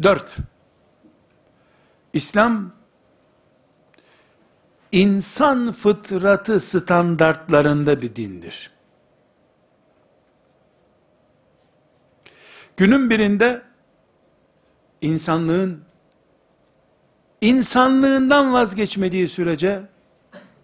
Dört, 0.03 0.37
İslam, 2.12 2.72
insan 4.92 5.72
fıtratı 5.72 6.61
standartlarında 6.61 8.03
bir 8.03 8.16
dindir. 8.16 8.70
Günün 12.76 13.11
birinde, 13.11 13.62
insanlığın, 15.00 15.89
insanlığından 17.40 18.53
vazgeçmediği 18.53 19.29
sürece, 19.29 19.83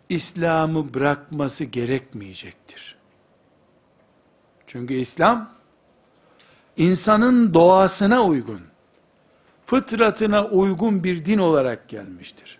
İslam'ı 0.08 0.94
bırakması 0.94 1.64
gerekmeyecektir. 1.64 2.96
Çünkü 4.66 4.94
İslam, 4.94 5.50
insanın 6.76 7.54
doğasına 7.54 8.24
uygun, 8.24 8.60
fıtratına 9.66 10.44
uygun 10.44 11.04
bir 11.04 11.24
din 11.24 11.38
olarak 11.38 11.88
gelmiştir. 11.88 12.58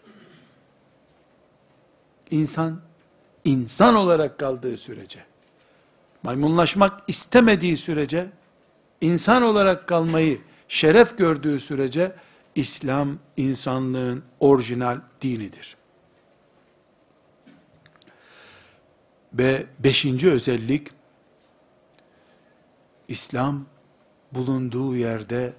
İnsan, 2.30 2.80
insan 3.44 3.94
olarak 3.94 4.38
kaldığı 4.38 4.76
sürece, 4.76 5.24
maymunlaşmak 6.22 7.02
istemediği 7.08 7.76
sürece, 7.76 8.26
insan 9.00 9.42
olarak 9.42 9.86
kalmayı 9.86 10.40
şeref 10.68 11.18
gördüğü 11.18 11.60
sürece, 11.60 12.12
İslam 12.56 13.18
insanlığın 13.36 14.24
orijinal 14.40 15.00
dinidir. 15.20 15.76
Ve 19.32 19.66
beşinci 19.78 20.30
özellik, 20.30 20.88
İslam 23.08 23.66
bulunduğu 24.32 24.96
yerde 24.96 25.52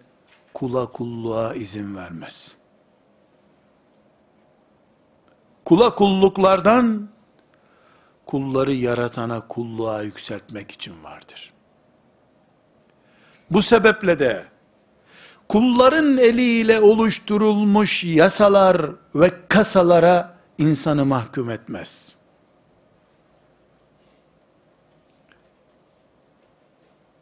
kula 0.53 0.91
kulluğa 0.91 1.53
izin 1.53 1.95
vermez. 1.95 2.55
Kula 5.65 5.95
kulluklardan 5.95 7.09
kulları 8.25 8.73
yaratana 8.73 9.47
kulluğa 9.47 10.01
yükseltmek 10.01 10.71
için 10.71 11.03
vardır. 11.03 11.53
Bu 13.51 13.61
sebeple 13.61 14.19
de 14.19 14.56
kulların 15.49 16.17
eliyle 16.17 16.79
oluşturulmuş 16.79 18.03
yasalar 18.03 18.91
ve 19.15 19.31
kasalara 19.47 20.37
insanı 20.57 21.05
mahkum 21.05 21.49
etmez. 21.49 22.15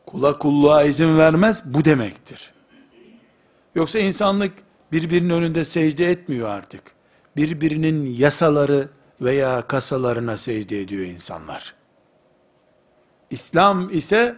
Kula 0.06 0.38
kulluğa 0.38 0.84
izin 0.84 1.18
vermez 1.18 1.74
bu 1.74 1.86
demektir. 1.86 2.54
Yoksa 3.76 4.00
insanlık 4.00 4.54
birbirinin 4.92 5.30
önünde 5.30 5.66
secde 5.66 6.12
etmiyor 6.12 6.50
artık. 6.50 6.96
Birbirinin 7.38 8.06
yasaları 8.06 8.90
veya 9.22 9.62
kasalarına 9.62 10.38
secde 10.38 10.82
ediyor 10.82 11.06
insanlar. 11.06 11.74
İslam 13.30 13.90
ise 13.90 14.36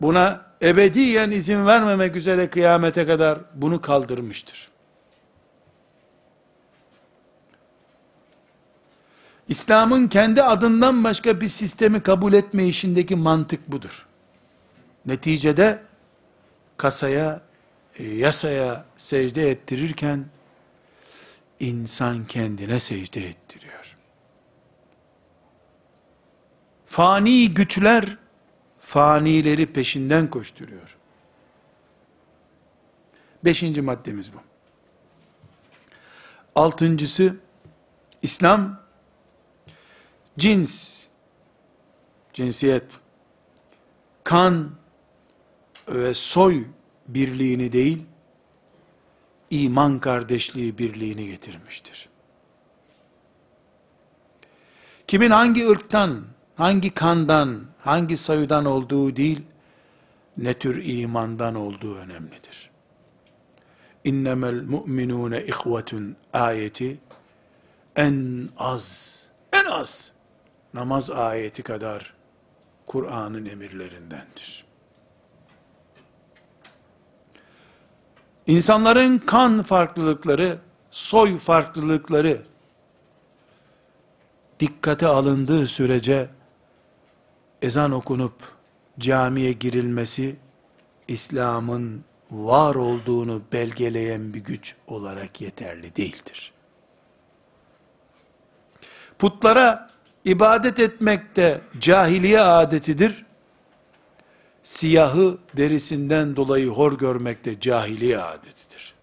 buna 0.00 0.46
ebediyen 0.64 1.30
izin 1.30 1.66
vermemek 1.66 2.16
üzere 2.16 2.50
kıyamete 2.50 3.06
kadar 3.06 3.38
bunu 3.54 3.80
kaldırmıştır. 3.80 4.68
İslam'ın 9.48 10.08
kendi 10.08 10.42
adından 10.42 11.04
başka 11.04 11.40
bir 11.40 11.48
sistemi 11.48 12.02
kabul 12.02 12.32
etme 12.32 12.68
işindeki 12.68 13.16
mantık 13.16 13.72
budur. 13.72 14.06
Neticede 15.06 15.82
kasaya 16.76 17.40
e, 17.98 18.04
yasaya 18.04 18.84
secde 18.96 19.50
ettirirken 19.50 20.24
insan 21.60 22.24
kendine 22.24 22.80
secde 22.80 23.28
ettiriyor. 23.28 23.96
Fani 26.86 27.54
güçler 27.54 28.16
fanileri 28.84 29.72
peşinden 29.72 30.30
koşturuyor. 30.30 30.96
Beşinci 33.44 33.82
maddemiz 33.82 34.32
bu. 34.32 34.36
Altıncısı, 36.54 37.36
İslam, 38.22 38.80
cins, 40.38 41.04
cinsiyet, 42.32 42.84
kan 44.24 44.70
ve 45.88 46.14
soy 46.14 46.64
birliğini 47.08 47.72
değil, 47.72 48.02
iman 49.50 49.98
kardeşliği 49.98 50.78
birliğini 50.78 51.26
getirmiştir. 51.26 52.08
Kimin 55.06 55.30
hangi 55.30 55.68
ırktan, 55.68 56.24
hangi 56.56 56.90
kandan, 56.90 57.60
hangi 57.78 58.16
sayıdan 58.16 58.64
olduğu 58.64 59.16
değil, 59.16 59.42
ne 60.36 60.54
tür 60.54 60.84
imandan 60.84 61.54
olduğu 61.54 61.96
önemlidir. 61.96 62.70
İnnemel 64.04 64.62
mu'minune 64.62 65.44
ihvetun 65.44 66.16
ayeti, 66.32 66.98
en 67.96 68.48
az, 68.58 69.18
en 69.52 69.64
az 69.64 70.12
namaz 70.74 71.10
ayeti 71.10 71.62
kadar 71.62 72.14
Kur'an'ın 72.86 73.44
emirlerindendir. 73.44 74.64
İnsanların 78.46 79.18
kan 79.18 79.62
farklılıkları, 79.62 80.58
soy 80.90 81.38
farklılıkları 81.38 82.42
dikkate 84.60 85.06
alındığı 85.06 85.66
sürece 85.66 86.28
ezan 87.64 87.92
okunup 87.92 88.34
camiye 88.98 89.52
girilmesi 89.52 90.36
İslam'ın 91.08 92.04
var 92.30 92.74
olduğunu 92.74 93.42
belgeleyen 93.52 94.34
bir 94.34 94.38
güç 94.38 94.74
olarak 94.86 95.40
yeterli 95.40 95.96
değildir. 95.96 96.52
Putlara 99.18 99.90
ibadet 100.24 100.78
etmek 100.78 101.36
de 101.36 101.60
cahiliye 101.78 102.40
adetidir. 102.40 103.24
Siyahı 104.62 105.38
derisinden 105.56 106.36
dolayı 106.36 106.68
hor 106.68 106.98
görmek 106.98 107.44
de 107.44 107.60
cahiliye 107.60 108.18
adetidir. 108.18 108.94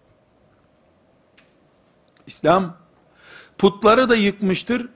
İslam 2.28 2.78
putları 3.58 4.10
da 4.10 4.16
yıkmıştır. 4.16 4.90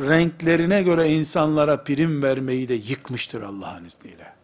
Renklerine 0.00 0.82
göre 0.82 1.12
insanlara 1.12 1.84
prim 1.84 2.22
vermeyi 2.22 2.68
de 2.68 2.74
yıkmıştır 2.74 3.42
Allah'ın 3.42 3.84
izniyle. 3.84 4.34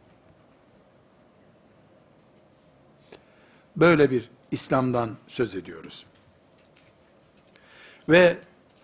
Böyle 3.77 4.11
bir 4.11 4.31
İslam'dan 4.51 5.17
söz 5.27 5.55
ediyoruz. 5.55 6.07
Ve 8.09 8.39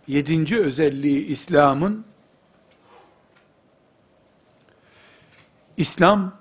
yedinci 0.07 0.61
özelliği 0.61 1.27
İslam'ın 1.27 2.05
İslam 5.77 6.39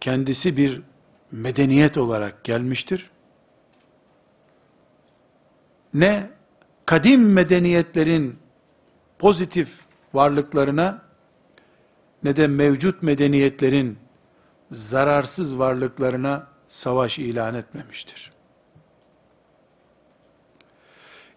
kendisi 0.00 0.56
bir 0.56 0.82
medeniyet 1.32 1.98
olarak 1.98 2.44
gelmiştir. 2.44 3.10
Ne 5.94 6.30
kadim 6.86 7.32
medeniyetlerin 7.32 8.45
pozitif 9.18 9.80
varlıklarına 10.14 11.02
ne 12.22 12.36
de 12.36 12.46
mevcut 12.46 13.02
medeniyetlerin 13.02 13.98
zararsız 14.70 15.58
varlıklarına 15.58 16.46
savaş 16.68 17.18
ilan 17.18 17.54
etmemiştir. 17.54 18.32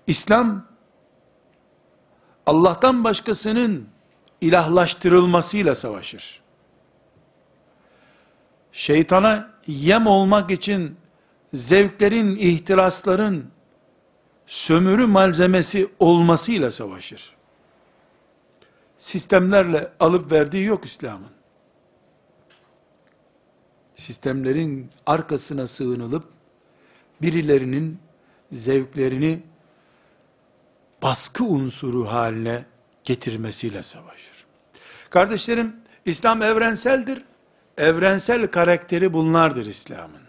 İslam 0.08 0.66
Allah'tan 2.46 3.04
başkasının 3.04 3.88
ilahlaştırılmasıyla 4.42 5.76
savaşır. 5.76 6.42
Şeytana 8.72 9.50
yem 9.68 10.08
olmak 10.08 10.52
için 10.52 10.98
zevklerin, 11.54 12.36
ihtirasların 12.36 13.52
sömürü 14.48 15.06
malzemesi 15.06 15.90
olmasıyla 16.00 16.72
savaşır. 16.72 17.39
Sistemlerle 19.00 19.92
alıp 20.00 20.32
verdiği 20.32 20.66
yok 20.66 20.86
İslam'ın. 20.86 21.32
Sistemlerin 23.96 24.92
arkasına 25.06 25.68
sığınılıp 25.68 26.26
birilerinin 27.22 28.00
zevklerini 28.52 29.44
baskı 31.02 31.44
unsuru 31.44 32.08
haline 32.08 32.66
getirmesiyle 33.04 33.84
savaşır. 33.84 34.46
Kardeşlerim, 35.10 35.76
İslam 36.06 36.42
evrenseldir. 36.42 37.24
Evrensel 37.78 38.48
karakteri 38.48 39.14
bunlardır 39.14 39.66
İslam'ın. 39.66 40.22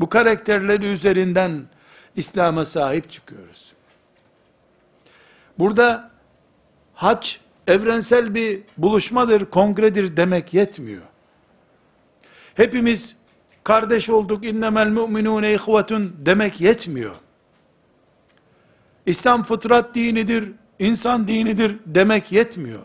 Bu 0.00 0.08
karakterleri 0.08 0.86
üzerinden 0.86 1.68
İslam'a 2.16 2.64
sahip 2.64 3.10
çıkıyoruz. 3.10 3.72
Burada 5.58 6.10
hac 6.94 7.36
evrensel 7.68 8.34
bir 8.34 8.60
buluşmadır, 8.78 9.44
kongredir 9.44 10.16
demek 10.16 10.54
yetmiyor. 10.54 11.02
Hepimiz 12.54 13.16
kardeş 13.64 14.10
olduk, 14.10 14.44
innemel 14.44 14.86
müminune 14.86 15.54
ihvetun 15.54 16.16
demek 16.18 16.60
yetmiyor. 16.60 17.14
İslam 19.06 19.42
fıtrat 19.42 19.94
dinidir, 19.94 20.52
insan 20.78 21.28
dinidir 21.28 21.76
demek 21.86 22.32
yetmiyor. 22.32 22.82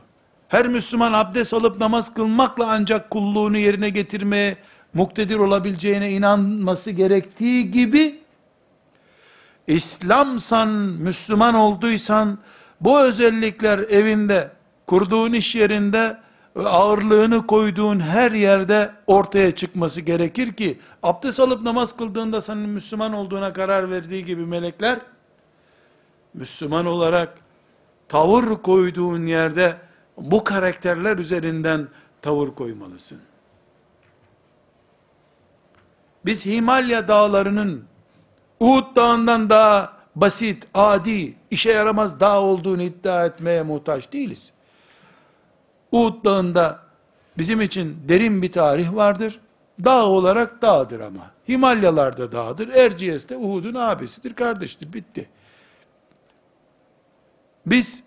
Her 0.48 0.67
Müslüman 0.67 1.13
abdest 1.13 1.54
alıp 1.54 1.80
namaz 1.80 2.13
kılmakla 2.13 2.67
ancak 2.69 3.10
kulluğunu 3.10 3.58
yerine 3.58 3.89
getirmeye 3.89 4.58
muktedir 4.93 5.36
olabileceğine 5.36 6.12
inanması 6.12 6.91
gerektiği 6.91 7.72
gibi, 7.72 8.19
İslamsan, 9.67 10.69
Müslüman 10.69 11.56
olduysan, 11.56 12.38
bu 12.82 13.02
özellikler 13.02 13.80
evinde, 13.80 14.52
kurduğun 14.88 15.34
iş 15.34 15.56
yerinde, 15.56 16.17
ağırlığını 16.56 17.48
koyduğun 17.48 18.00
her 18.00 18.32
yerde 18.32 18.91
ortaya 19.08 19.52
çıkması 19.52 20.02
gerekir 20.02 20.54
ki, 20.54 20.80
abdest 21.04 21.39
alıp 21.39 21.62
namaz 21.62 21.98
kıldığında 21.98 22.41
senin 22.41 22.69
Müslüman 22.69 23.13
olduğuna 23.13 23.54
karar 23.54 23.91
verdiği 23.91 24.26
gibi 24.26 24.46
melekler, 24.46 25.00
Müslüman 26.34 26.86
olarak 26.86 27.38
tavır 28.08 28.58
koyduğun 28.62 29.26
yerde 29.26 29.78
bu 30.17 30.43
karakterler 30.43 31.17
üzerinden 31.17 31.88
tavır 32.22 32.48
koymalısın. 32.48 33.19
Biz 36.26 36.46
Himalya 36.46 37.08
dağlarının 37.08 37.86
Uhud 38.60 38.96
dağından 38.96 39.50
daha 39.50 39.98
basit, 40.15 40.67
adi, 40.74 41.36
işe 41.52 41.72
yaramaz 41.72 42.19
dağ 42.19 42.41
olduğunu 42.41 42.82
iddia 42.82 43.26
etmeye 43.26 43.63
muhtaç 43.63 44.13
değiliz. 44.13 44.53
Uhud 45.93 46.25
dağında 46.25 46.79
bizim 47.38 47.62
için 47.62 47.97
derin 48.08 48.41
bir 48.41 48.51
tarih 48.51 48.95
vardır. 48.95 49.39
Dağ 49.84 50.06
olarak 50.06 50.62
dağdır 50.62 50.99
ama. 50.99 51.32
Himalyalarda 51.47 52.32
dağdır. 52.32 52.69
Erciyes 52.69 53.29
de 53.29 53.38
Uhud'un 53.38 53.73
abisidir, 53.73 54.34
kardeştir. 54.34 54.93
Bitti. 54.93 55.29
Biz 57.65 58.03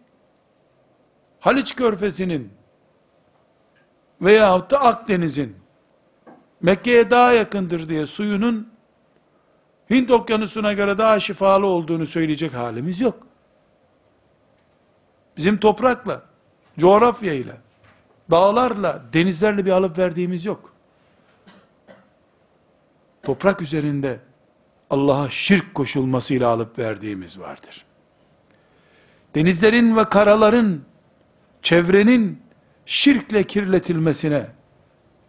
Haliç 1.40 1.75
Körfezi'nin 1.75 2.53
veyahut 4.20 4.70
da 4.70 4.81
Akdeniz'in 4.81 5.57
Mekke'ye 6.61 7.11
daha 7.11 7.33
yakındır 7.33 7.88
diye 7.88 8.07
suyunun 8.07 8.77
Hint 9.90 10.11
okyanusuna 10.11 10.72
göre 10.72 10.99
daha 10.99 11.20
şifalı 11.20 11.66
olduğunu 11.66 12.07
söyleyecek 12.07 12.55
halimiz 12.55 13.01
yok. 13.01 13.27
Bizim 15.37 15.59
toprakla, 15.59 16.22
coğrafyayla, 16.79 17.66
dağlarla, 18.31 19.03
denizlerle 19.12 19.67
bir 19.67 19.71
alıp 19.71 19.99
verdiğimiz 19.99 20.45
yok. 20.45 20.73
Toprak 23.23 23.62
üzerinde 23.62 24.21
Allah'a 24.91 25.31
şirk 25.31 25.75
koşulmasıyla 25.75 26.49
alıp 26.49 26.79
verdiğimiz 26.79 27.41
vardır. 27.41 27.85
Denizlerin 29.35 29.97
ve 29.97 30.05
karaların 30.05 30.81
çevrenin 31.62 32.43
şirkle 32.87 33.45
kirletilmesine, 33.45 34.47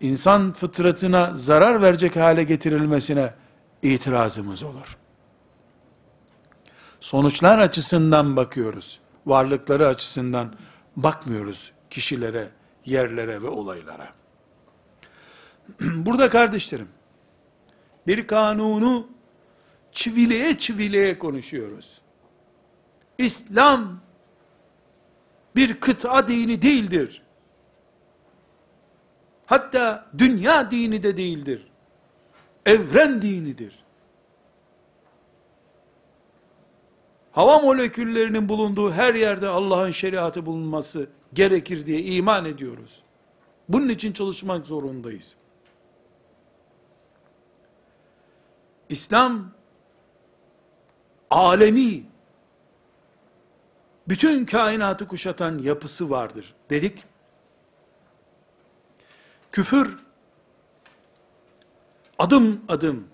insan 0.01 0.51
fıtratına 0.51 1.31
zarar 1.35 1.81
verecek 1.81 2.15
hale 2.15 2.43
getirilmesine 2.43 3.33
itirazımız 3.81 4.63
olur. 4.63 4.97
Sonuçlar 6.99 7.59
açısından 7.59 8.35
bakıyoruz. 8.35 8.99
Varlıkları 9.25 9.87
açısından 9.87 10.53
bakmıyoruz 10.95 11.71
kişilere, 11.89 12.47
yerlere 12.87 13.41
ve 13.41 13.47
olaylara. 13.47 14.09
Burada 15.81 16.29
kardeşlerim, 16.29 16.89
bir 18.07 18.27
kanunu 18.27 19.07
çivileye 19.91 20.57
çivileye 20.57 21.19
konuşuyoruz. 21.19 22.01
İslam 23.17 23.99
bir 25.55 25.79
kıta 25.79 26.27
dini 26.27 26.61
değildir. 26.61 27.21
Hatta 29.45 30.05
dünya 30.17 30.71
dini 30.71 31.03
de 31.03 31.17
değildir. 31.17 31.67
Evren 32.65 33.21
dinidir. 33.21 33.83
Hava 37.31 37.59
moleküllerinin 37.59 38.49
bulunduğu 38.49 38.91
her 38.91 39.13
yerde 39.13 39.47
Allah'ın 39.47 39.91
şeriatı 39.91 40.45
bulunması 40.45 41.09
gerekir 41.33 41.85
diye 41.85 42.01
iman 42.01 42.45
ediyoruz. 42.45 43.01
Bunun 43.69 43.89
için 43.89 44.11
çalışmak 44.11 44.67
zorundayız. 44.67 45.35
İslam 48.89 49.51
alemi 51.29 52.03
bütün 54.07 54.45
kainatı 54.45 55.07
kuşatan 55.07 55.57
yapısı 55.57 56.09
vardır 56.09 56.55
dedik. 56.69 57.03
Küfür 59.51 59.97
adım 62.19 62.61
adım 62.67 63.07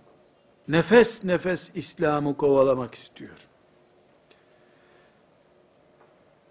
nefes 0.67 1.23
nefes 1.23 1.75
İslam'ı 1.75 2.37
kovalamak 2.37 2.95
istiyor. 2.95 3.47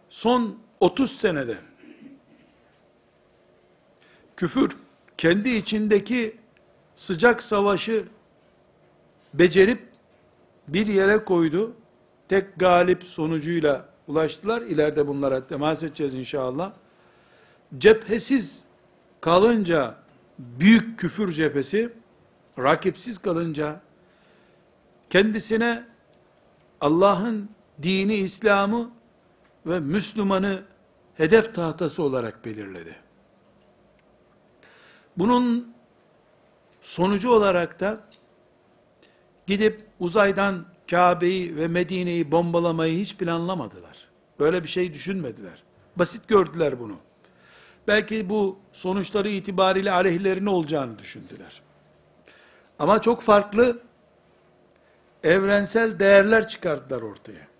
Son 0.08 0.58
30 0.82 1.10
senede 1.12 1.56
küfür 4.36 4.76
kendi 5.18 5.50
içindeki 5.50 6.36
sıcak 6.96 7.42
savaşı 7.42 8.04
becerip 9.34 9.88
bir 10.68 10.86
yere 10.86 11.24
koydu. 11.24 11.72
Tek 12.28 12.56
galip 12.56 13.04
sonucuyla 13.04 13.88
ulaştılar. 14.08 14.62
İleride 14.62 15.08
bunlara 15.08 15.46
temas 15.46 15.82
edeceğiz 15.82 16.14
inşallah. 16.14 16.72
Cephesiz 17.78 18.64
kalınca 19.20 19.94
büyük 20.38 20.98
küfür 20.98 21.32
cephesi, 21.32 21.92
rakipsiz 22.58 23.18
kalınca 23.18 23.80
kendisine 25.10 25.84
Allah'ın 26.80 27.48
dini, 27.82 28.14
İslam'ı 28.14 28.90
ve 29.66 29.80
Müslümanı 29.80 30.71
hedef 31.16 31.54
tahtası 31.54 32.02
olarak 32.02 32.44
belirledi. 32.44 32.96
Bunun 35.16 35.74
sonucu 36.82 37.30
olarak 37.30 37.80
da 37.80 38.00
gidip 39.46 39.86
uzaydan 40.00 40.66
Kabe'yi 40.90 41.56
ve 41.56 41.68
Medine'yi 41.68 42.32
bombalamayı 42.32 42.98
hiç 42.98 43.16
planlamadılar. 43.16 44.08
Böyle 44.40 44.62
bir 44.62 44.68
şey 44.68 44.94
düşünmediler. 44.94 45.62
Basit 45.96 46.28
gördüler 46.28 46.80
bunu. 46.80 46.96
Belki 47.88 48.28
bu 48.28 48.58
sonuçları 48.72 49.28
itibariyle 49.28 49.92
aleyhlerine 49.92 50.50
olacağını 50.50 50.98
düşündüler. 50.98 51.62
Ama 52.78 53.00
çok 53.00 53.22
farklı 53.22 53.82
evrensel 55.22 55.98
değerler 55.98 56.48
çıkarttılar 56.48 57.02
ortaya. 57.02 57.51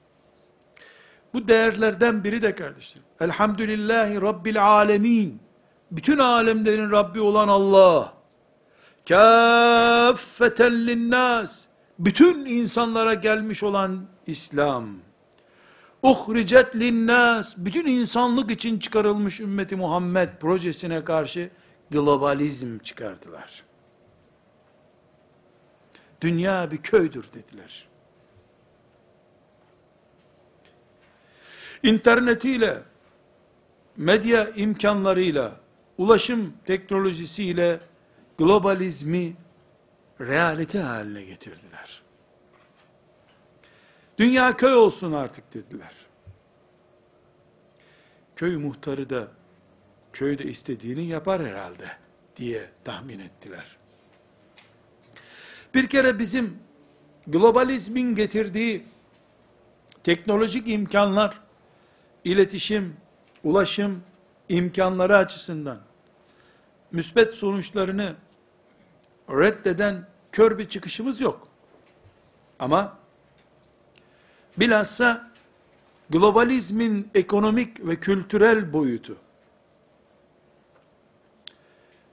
Bu 1.35 1.49
değerlerden 1.49 2.25
biri 2.25 2.43
de 2.43 2.55
kardeşlerim. 2.55 3.07
Elhamdülillahi 3.21 4.21
Rabbil 4.21 4.65
alemin. 4.65 5.41
Bütün 5.91 6.19
alemlerin 6.19 6.91
Rabbi 6.91 7.21
olan 7.21 7.49
Allah. 7.49 8.13
Kâffeten 9.09 10.87
linnas. 10.87 11.65
Bütün 11.99 12.45
insanlara 12.47 13.15
gelmiş 13.15 13.63
olan 13.63 14.07
İslam. 14.27 14.89
Uhricet 16.03 16.77
linnas. 16.77 17.55
Bütün 17.57 17.87
insanlık 17.87 18.51
için 18.51 18.79
çıkarılmış 18.79 19.41
ümmeti 19.41 19.77
Muhammed 19.77 20.29
projesine 20.41 21.05
karşı 21.05 21.51
globalizm 21.91 22.79
çıkardılar. 22.79 23.65
Dünya 26.21 26.71
bir 26.71 26.77
köydür 26.77 27.25
dediler. 27.35 27.92
İnternetiyle, 31.83 32.83
medya 33.97 34.51
imkanlarıyla, 34.51 35.61
ulaşım 35.99 36.53
teknolojisiyle 36.67 37.81
globalizmi 38.39 39.37
realite 40.21 40.81
haline 40.81 41.23
getirdiler. 41.25 42.03
Dünya 44.19 44.57
köy 44.57 44.75
olsun 44.75 45.13
artık 45.13 45.55
dediler. 45.55 45.93
Köy 48.37 48.57
muhtarı 48.57 49.11
da 49.11 49.29
köyde 50.13 50.45
istediğini 50.45 51.05
yapar 51.05 51.47
herhalde 51.47 51.87
diye 52.37 52.71
tahmin 52.85 53.19
ettiler. 53.19 53.77
Bir 55.75 55.89
kere 55.89 56.19
bizim 56.19 56.59
globalizmin 57.27 58.15
getirdiği 58.15 58.85
teknolojik 60.05 60.69
imkanlar, 60.69 61.41
iletişim, 62.25 62.97
ulaşım 63.45 64.03
imkanları 64.49 65.17
açısından 65.17 65.79
müsbet 66.93 67.35
sonuçlarını 67.35 68.15
reddeden 69.29 70.09
kör 70.33 70.59
bir 70.59 70.69
çıkışımız 70.69 71.21
yok. 71.21 71.49
Ama 72.59 72.99
bilhassa 74.57 75.31
globalizmin 76.11 77.11
ekonomik 77.15 77.87
ve 77.87 77.97
kültürel 77.97 78.73
boyutu 78.73 79.17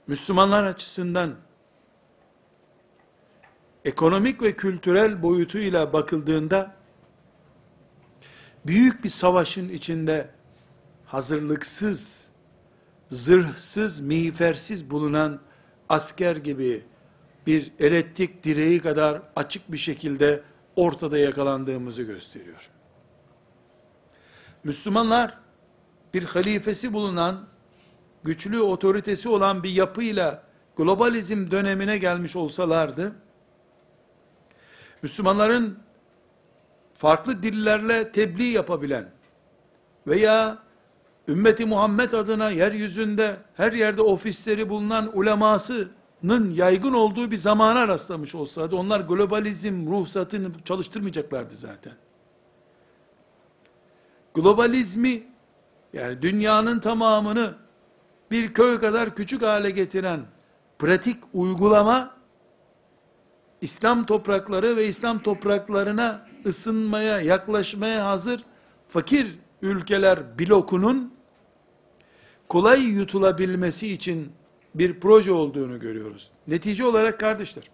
Müslümanlar 0.06 0.64
açısından 0.64 1.34
ekonomik 3.84 4.42
ve 4.42 4.56
kültürel 4.56 5.22
boyutuyla 5.22 5.92
bakıldığında 5.92 6.74
büyük 8.66 9.04
bir 9.04 9.08
savaşın 9.08 9.68
içinde 9.68 10.30
hazırlıksız, 11.06 12.24
zırhsız, 13.08 14.00
miğfersiz 14.00 14.90
bulunan 14.90 15.40
asker 15.88 16.36
gibi 16.36 16.84
bir 17.46 17.72
elektrik 17.78 18.44
direği 18.44 18.80
kadar 18.80 19.22
açık 19.36 19.72
bir 19.72 19.78
şekilde 19.78 20.42
ortada 20.76 21.18
yakalandığımızı 21.18 22.02
gösteriyor. 22.02 22.70
Müslümanlar 24.64 25.38
bir 26.14 26.24
halifesi 26.24 26.92
bulunan, 26.92 27.46
güçlü 28.24 28.60
otoritesi 28.60 29.28
olan 29.28 29.62
bir 29.62 29.70
yapıyla 29.70 30.42
globalizm 30.76 31.50
dönemine 31.50 31.98
gelmiş 31.98 32.36
olsalardı, 32.36 33.12
Müslümanların 35.02 35.78
farklı 36.94 37.42
dillerle 37.42 38.12
tebliğ 38.12 38.48
yapabilen 38.48 39.08
veya 40.06 40.58
ümmeti 41.28 41.66
Muhammed 41.66 42.12
adına 42.12 42.50
yeryüzünde 42.50 43.36
her 43.54 43.72
yerde 43.72 44.02
ofisleri 44.02 44.68
bulunan 44.68 45.18
ulemasının 45.18 46.50
yaygın 46.54 46.92
olduğu 46.92 47.30
bir 47.30 47.36
zamana 47.36 47.88
rastlamış 47.88 48.34
olsaydı 48.34 48.76
onlar 48.76 49.00
globalizm 49.00 49.86
ruhsatını 49.86 50.50
çalıştırmayacaklardı 50.64 51.54
zaten. 51.54 51.92
Globalizmi 54.34 55.22
yani 55.92 56.22
dünyanın 56.22 56.80
tamamını 56.80 57.54
bir 58.30 58.52
köy 58.52 58.78
kadar 58.78 59.14
küçük 59.14 59.42
hale 59.42 59.70
getiren 59.70 60.20
pratik 60.78 61.16
uygulama 61.32 62.19
İslam 63.60 64.06
toprakları 64.06 64.76
ve 64.76 64.86
İslam 64.86 65.18
topraklarına 65.18 66.26
ısınmaya, 66.46 67.20
yaklaşmaya 67.20 68.06
hazır 68.06 68.44
fakir 68.88 69.38
ülkeler 69.62 70.38
blokunun 70.38 71.14
kolay 72.48 72.82
yutulabilmesi 72.82 73.92
için 73.92 74.32
bir 74.74 75.00
proje 75.00 75.32
olduğunu 75.32 75.80
görüyoruz. 75.80 76.30
Netice 76.46 76.84
olarak 76.84 77.20
kardeşler, 77.20 77.64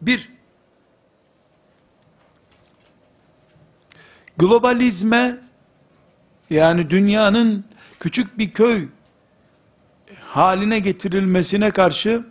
bir, 0.00 0.28
globalizme, 4.38 5.38
yani 6.50 6.90
dünyanın 6.90 7.64
küçük 8.00 8.38
bir 8.38 8.50
köy 8.50 8.88
haline 10.20 10.78
getirilmesine 10.78 11.70
karşı, 11.70 12.24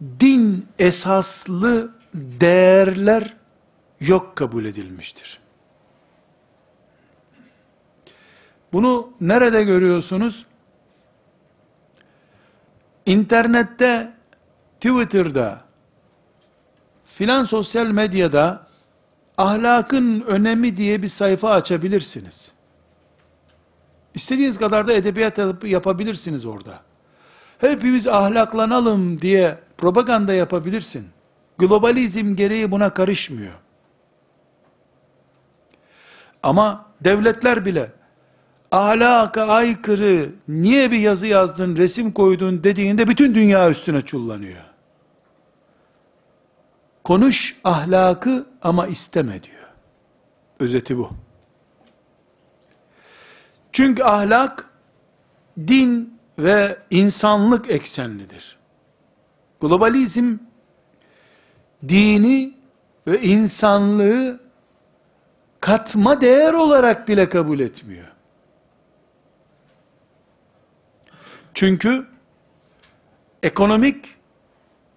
din 0.00 0.68
esaslı 0.78 1.92
değerler 2.14 3.34
yok 4.00 4.36
kabul 4.36 4.64
edilmiştir. 4.64 5.38
Bunu 8.72 9.10
nerede 9.20 9.64
görüyorsunuz? 9.64 10.46
İnternette, 13.06 14.12
Twitter'da, 14.80 15.60
filan 17.04 17.44
sosyal 17.44 17.86
medyada 17.86 18.66
ahlakın 19.38 20.20
önemi 20.20 20.76
diye 20.76 21.02
bir 21.02 21.08
sayfa 21.08 21.50
açabilirsiniz. 21.50 22.52
İstediğiniz 24.14 24.58
kadar 24.58 24.88
da 24.88 24.92
edebiyat 24.92 25.38
yapabilirsiniz 25.64 26.46
orada. 26.46 26.80
Hepimiz 27.58 28.06
ahlaklanalım 28.06 29.20
diye 29.20 29.58
propaganda 29.78 30.34
yapabilirsin. 30.34 31.08
Globalizm 31.58 32.34
gereği 32.34 32.70
buna 32.70 32.94
karışmıyor. 32.94 33.52
Ama 36.42 36.86
devletler 37.00 37.64
bile 37.64 37.92
ahlaka 38.70 39.46
aykırı 39.46 40.30
niye 40.48 40.90
bir 40.90 40.98
yazı 40.98 41.26
yazdın, 41.26 41.76
resim 41.76 42.12
koydun 42.12 42.64
dediğinde 42.64 43.08
bütün 43.08 43.34
dünya 43.34 43.70
üstüne 43.70 44.02
çullanıyor. 44.02 44.64
Konuş 47.04 47.60
ahlakı 47.64 48.46
ama 48.62 48.86
isteme 48.86 49.42
diyor. 49.42 49.68
özeti 50.60 50.98
bu. 50.98 51.10
Çünkü 53.72 54.02
ahlak 54.02 54.70
din 55.58 56.18
ve 56.38 56.78
insanlık 56.90 57.70
eksenlidir. 57.70 58.57
Globalizm 59.60 60.36
dini 61.88 62.54
ve 63.06 63.20
insanlığı 63.22 64.40
katma 65.60 66.20
değer 66.20 66.52
olarak 66.52 67.08
bile 67.08 67.28
kabul 67.28 67.60
etmiyor. 67.60 68.12
Çünkü 71.54 72.06
ekonomik, 73.42 74.14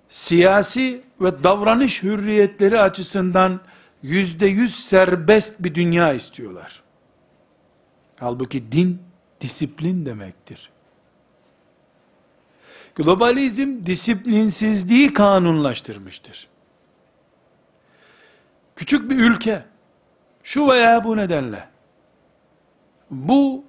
siyasi 0.09 1.01
ve 1.21 1.43
davranış 1.43 2.03
hürriyetleri 2.03 2.79
açısından 2.79 3.59
yüzde 4.01 4.47
yüz 4.47 4.75
serbest 4.75 5.63
bir 5.63 5.75
dünya 5.75 6.13
istiyorlar. 6.13 6.83
Halbuki 8.19 8.71
din 8.71 9.01
disiplin 9.41 10.05
demektir. 10.05 10.70
Globalizm 13.01 13.85
disiplinsizliği 13.85 15.13
kanunlaştırmıştır. 15.13 16.47
Küçük 18.75 19.09
bir 19.09 19.15
ülke 19.15 19.65
şu 20.43 20.67
veya 20.67 21.05
bu 21.05 21.17
nedenle 21.17 21.67
bu 23.11 23.63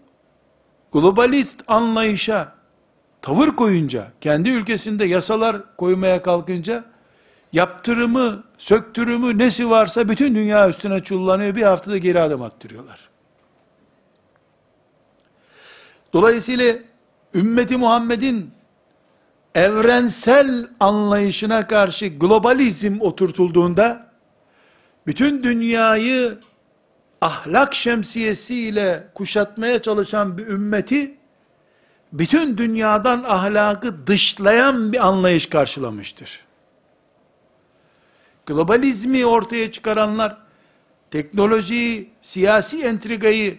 globalist 0.92 1.64
anlayışa 1.66 2.54
tavır 3.22 3.48
koyunca, 3.48 4.12
kendi 4.20 4.50
ülkesinde 4.50 5.04
yasalar 5.04 5.76
koymaya 5.76 6.22
kalkınca, 6.22 6.84
yaptırımı, 7.52 8.44
söktürümü, 8.58 9.38
nesi 9.38 9.70
varsa 9.70 10.08
bütün 10.08 10.34
dünya 10.34 10.68
üstüne 10.68 11.02
çullanıyor, 11.02 11.56
bir 11.56 11.62
haftada 11.62 11.98
geri 11.98 12.20
adım 12.20 12.42
attırıyorlar. 12.42 13.08
Dolayısıyla 16.12 16.74
ümmeti 17.34 17.76
Muhammed'in 17.76 18.50
evrensel 19.54 20.66
anlayışına 20.80 21.66
karşı 21.66 22.06
globalizm 22.06 23.00
oturtulduğunda, 23.00 24.12
bütün 25.06 25.42
dünyayı 25.42 26.38
ahlak 27.20 27.74
şemsiyesiyle 27.74 29.08
kuşatmaya 29.14 29.82
çalışan 29.82 30.38
bir 30.38 30.46
ümmeti, 30.46 31.14
bütün 32.12 32.58
dünyadan 32.58 33.24
ahlakı 33.26 34.06
dışlayan 34.06 34.92
bir 34.92 35.06
anlayış 35.06 35.46
karşılamıştır. 35.46 36.40
Globalizmi 38.46 39.26
ortaya 39.26 39.70
çıkaranlar, 39.70 40.36
teknolojiyi, 41.10 42.10
siyasi 42.22 42.82
entrigayı 42.82 43.58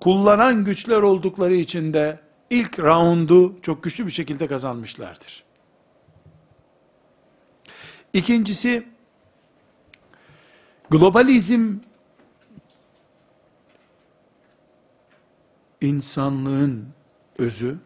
kullanan 0.00 0.64
güçler 0.64 1.02
oldukları 1.02 1.54
için 1.54 1.92
de 1.92 2.18
ilk 2.52 2.78
raundu 2.78 3.62
çok 3.62 3.82
güçlü 3.82 4.06
bir 4.06 4.10
şekilde 4.10 4.46
kazanmışlardır. 4.46 5.44
İkincisi, 8.12 8.88
globalizm 10.90 11.76
insanlığın 15.80 16.88
özü 17.38 17.78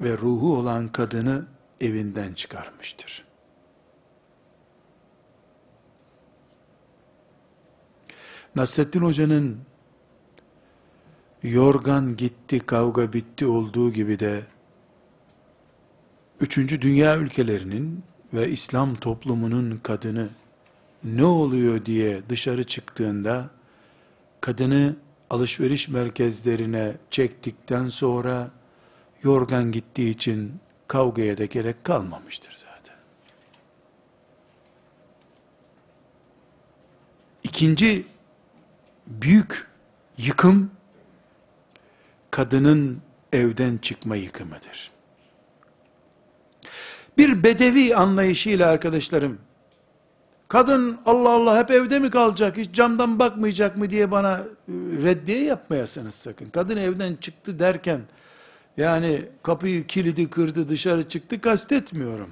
ve 0.00 0.18
ruhu 0.18 0.56
olan 0.56 0.88
kadını 0.88 1.46
evinden 1.80 2.34
çıkarmıştır. 2.34 3.24
Nasrettin 8.54 9.00
Hoca'nın 9.00 9.60
yorgan 11.42 12.16
gitti, 12.16 12.60
kavga 12.60 13.12
bitti 13.12 13.46
olduğu 13.46 13.92
gibi 13.92 14.20
de 14.20 14.42
üçüncü 16.40 16.82
dünya 16.82 17.16
ülkelerinin 17.16 18.04
ve 18.34 18.50
İslam 18.50 18.94
toplumunun 18.94 19.80
kadını 19.82 20.28
ne 21.04 21.24
oluyor 21.24 21.84
diye 21.84 22.22
dışarı 22.28 22.64
çıktığında 22.64 23.50
kadını 24.40 24.96
alışveriş 25.30 25.88
merkezlerine 25.88 26.96
çektikten 27.10 27.88
sonra 27.88 28.50
yorgan 29.22 29.72
gittiği 29.72 30.10
için 30.10 30.52
kavgaya 30.88 31.38
da 31.38 31.44
gerek 31.44 31.84
kalmamıştır 31.84 32.56
zaten. 32.58 32.96
İkinci 37.42 38.06
büyük 39.06 39.66
yıkım 40.18 40.70
kadının 42.38 42.98
evden 43.32 43.76
çıkma 43.76 44.16
yıkımıdır. 44.16 44.90
Bir 47.18 47.42
bedevi 47.42 47.96
anlayışıyla 47.96 48.68
arkadaşlarım, 48.68 49.38
kadın 50.48 50.98
Allah 51.06 51.30
Allah 51.30 51.58
hep 51.58 51.70
evde 51.70 51.98
mi 51.98 52.10
kalacak, 52.10 52.56
hiç 52.56 52.74
camdan 52.74 53.18
bakmayacak 53.18 53.76
mı 53.76 53.90
diye 53.90 54.10
bana 54.10 54.36
e, 54.38 54.72
reddiye 55.02 55.44
yapmayasınız 55.44 56.14
sakın. 56.14 56.48
Kadın 56.48 56.76
evden 56.76 57.16
çıktı 57.16 57.58
derken, 57.58 58.00
yani 58.76 59.22
kapıyı 59.42 59.86
kilidi 59.86 60.30
kırdı 60.30 60.68
dışarı 60.68 61.08
çıktı 61.08 61.40
kastetmiyorum. 61.40 62.30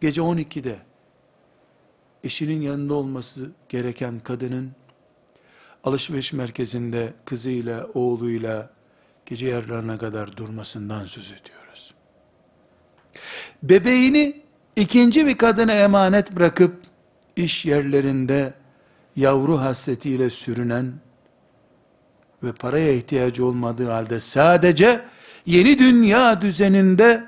Gece 0.00 0.20
12'de 0.20 0.78
eşinin 2.24 2.60
yanında 2.60 2.94
olması 2.94 3.50
gereken 3.68 4.18
kadının 4.18 4.70
alışveriş 5.84 6.32
merkezinde 6.32 7.12
kızıyla, 7.24 7.86
oğluyla 7.94 8.79
gece 9.30 9.46
yarılarına 9.46 9.98
kadar 9.98 10.36
durmasından 10.36 11.06
söz 11.06 11.26
ediyoruz. 11.26 11.94
Bebeğini 13.62 14.42
ikinci 14.76 15.26
bir 15.26 15.38
kadına 15.38 15.72
emanet 15.72 16.36
bırakıp 16.36 16.76
iş 17.36 17.66
yerlerinde 17.66 18.54
yavru 19.16 19.60
hasretiyle 19.60 20.30
sürünen 20.30 20.92
ve 22.42 22.52
paraya 22.52 22.92
ihtiyacı 22.92 23.46
olmadığı 23.46 23.90
halde 23.90 24.20
sadece 24.20 25.00
yeni 25.46 25.78
dünya 25.78 26.42
düzeninde 26.42 27.24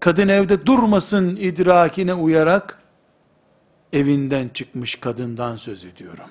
kadın 0.00 0.28
evde 0.28 0.66
durmasın 0.66 1.36
idrakine 1.36 2.14
uyarak 2.14 2.78
evinden 3.92 4.48
çıkmış 4.48 4.94
kadından 4.94 5.56
söz 5.56 5.84
ediyorum. 5.84 6.30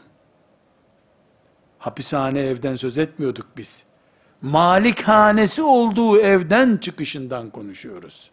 Hapishane 1.80 2.42
evden 2.42 2.76
söz 2.76 2.98
etmiyorduk 2.98 3.48
biz. 3.58 3.84
Malikhanesi 4.42 5.64
olduğu 5.64 6.18
evden 6.18 6.78
çıkışından 6.78 7.50
konuşuyoruz. 7.50 8.32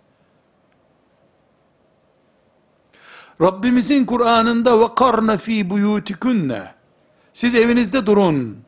Rabbimizin 3.40 4.04
Kur'an'ında 4.04 4.80
ve 4.80 4.94
karne 4.94 5.38
fi 5.38 5.70
buyutikunne 5.70 6.74
siz 7.32 7.54
evinizde 7.54 8.06
durun 8.06 8.64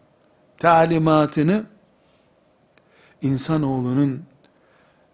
talimatını 0.58 1.64
insanoğlunun 3.22 4.22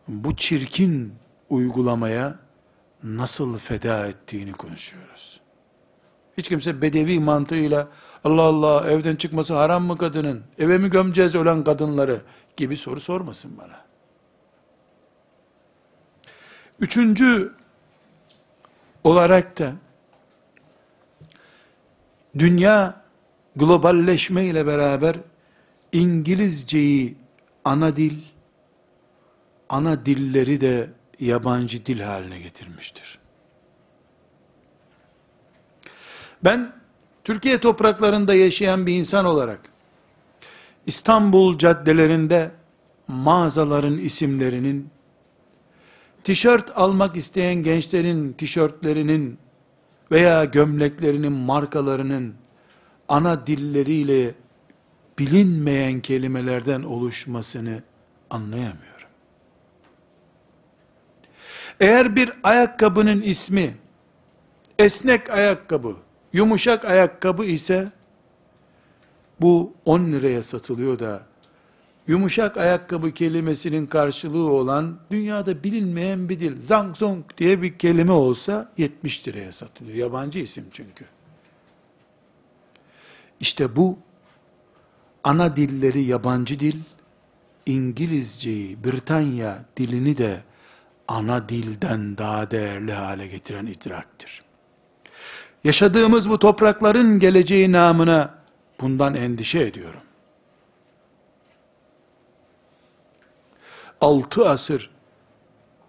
bu 0.09 0.37
çirkin 0.37 1.15
uygulamaya 1.49 2.39
nasıl 3.03 3.59
feda 3.59 4.07
ettiğini 4.07 4.53
konuşuyoruz. 4.53 5.41
Hiç 6.39 6.49
kimse 6.49 6.83
bedevi 6.83 7.21
mantığıyla 7.21 7.89
Allah 8.25 8.43
Allah 8.43 8.91
evden 8.91 9.17
çıkması 9.17 9.55
haram 9.55 9.85
mı 9.85 9.99
kadının? 9.99 10.43
Eve 10.59 10.79
mi 10.79 10.91
gömeceğiz 10.91 11.35
ölen 11.35 11.65
kadınları? 11.65 12.21
Gibi 12.57 12.77
soru 12.77 13.01
sormasın 13.01 13.59
bana. 13.59 13.85
Üçüncü 16.81 17.53
olarak 19.05 19.59
da 19.59 19.73
dünya 22.39 23.03
globalleşme 23.57 24.45
ile 24.45 24.67
beraber 24.67 25.17
İngilizceyi 25.93 27.17
ana 27.65 27.97
dil, 27.97 28.19
ana 29.69 30.07
dilleri 30.07 30.61
de 30.61 30.91
yabancı 31.21 31.87
dil 31.87 32.01
haline 32.01 32.41
getirmiştir. 32.41 33.19
Ben 36.45 36.80
Türkiye 37.25 37.59
topraklarında 37.59 38.35
yaşayan 38.35 38.87
bir 38.87 38.95
insan 38.95 39.25
olarak 39.25 39.61
İstanbul 40.87 41.59
caddelerinde 41.59 42.51
mağazaların 43.09 43.99
isimlerinin 43.99 44.91
tişört 46.25 46.71
almak 46.79 47.17
isteyen 47.17 47.55
gençlerin 47.55 48.33
tişörtlerinin 48.33 49.39
veya 50.11 50.45
gömleklerinin 50.45 51.33
markalarının 51.33 52.35
ana 53.09 53.47
dilleriyle 53.47 54.35
bilinmeyen 55.19 56.01
kelimelerden 56.01 56.83
oluşmasını 56.83 57.83
anlayamıyorum. 58.31 59.09
Eğer 61.81 62.17
bir 62.17 62.33
ayakkabının 62.43 63.23
ismi 63.23 63.75
esnek 64.79 65.31
ayakkabı, 65.31 65.97
yumuşak 66.33 66.85
ayakkabı 66.85 67.45
ise 67.45 67.93
bu 69.41 69.73
10 69.85 70.13
liraya 70.13 70.43
satılıyor 70.43 70.99
da 70.99 71.23
yumuşak 72.07 72.57
ayakkabı 72.57 73.15
kelimesinin 73.15 73.87
karşılığı 73.87 74.51
olan 74.51 74.99
dünyada 75.11 75.65
bilinmeyen 75.65 76.29
bir 76.29 76.41
dil, 76.41 76.63
zang 76.63 76.97
zong 76.97 77.25
diye 77.39 77.63
bir 77.63 77.79
kelime 77.79 78.13
olsa 78.13 78.73
70 78.77 79.29
liraya 79.29 79.53
satılıyor. 79.53 79.97
Yabancı 79.97 80.39
isim 80.39 80.65
çünkü. 80.73 81.05
İşte 83.41 83.77
bu 83.77 83.99
ana 85.25 85.57
dilleri 85.57 86.03
yabancı 86.03 86.61
dil, 86.61 86.77
İngilizceyi, 87.67 88.85
Britanya 88.85 89.65
dilini 89.77 90.17
de 90.17 90.43
ana 91.09 91.49
dilden 91.49 92.17
daha 92.17 92.51
değerli 92.51 92.93
hale 92.93 93.27
getiren 93.27 93.67
idraktır. 93.67 94.43
Yaşadığımız 95.65 96.31
bu 96.31 96.39
toprakların 96.39 97.19
geleceği 97.19 97.73
namına 97.73 98.35
bundan 98.81 99.15
endişe 99.15 99.61
ediyorum. 99.61 100.01
Altı 104.01 104.49
asır 104.49 104.91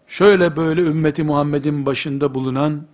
şöyle 0.08 0.56
böyle 0.56 0.82
ümmeti 0.82 1.24
Muhammed'in 1.24 1.86
başında 1.86 2.34
bulunan 2.34 2.86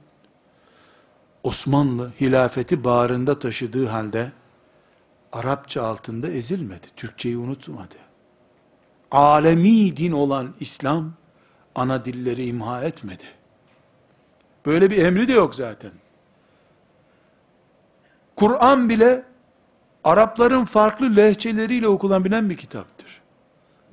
Osmanlı 1.43 2.11
hilafeti 2.21 2.83
bağrında 2.83 3.39
taşıdığı 3.39 3.87
halde 3.87 4.31
Arapça 5.31 5.83
altında 5.83 6.27
ezilmedi. 6.27 6.87
Türkçeyi 6.95 7.37
unutmadı. 7.37 7.95
Alemi 9.11 9.97
din 9.97 10.11
olan 10.11 10.55
İslam 10.59 11.13
ana 11.75 12.05
dilleri 12.05 12.45
imha 12.45 12.83
etmedi. 12.83 13.23
Böyle 14.65 14.89
bir 14.89 15.05
emri 15.05 15.27
de 15.27 15.33
yok 15.33 15.55
zaten. 15.55 15.91
Kur'an 18.37 18.89
bile 18.89 19.25
Arapların 20.03 20.65
farklı 20.65 21.15
lehçeleriyle 21.15 21.87
okunabilen 21.87 22.49
bir 22.49 22.57
kitaptır. 22.57 23.21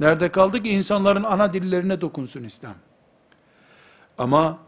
Nerede 0.01 0.28
kaldı 0.28 0.62
ki 0.62 0.70
insanların 0.70 1.22
ana 1.24 1.53
dillerine 1.53 2.01
dokunsun 2.01 2.45
İslam. 2.45 2.74
Ama 4.18 4.59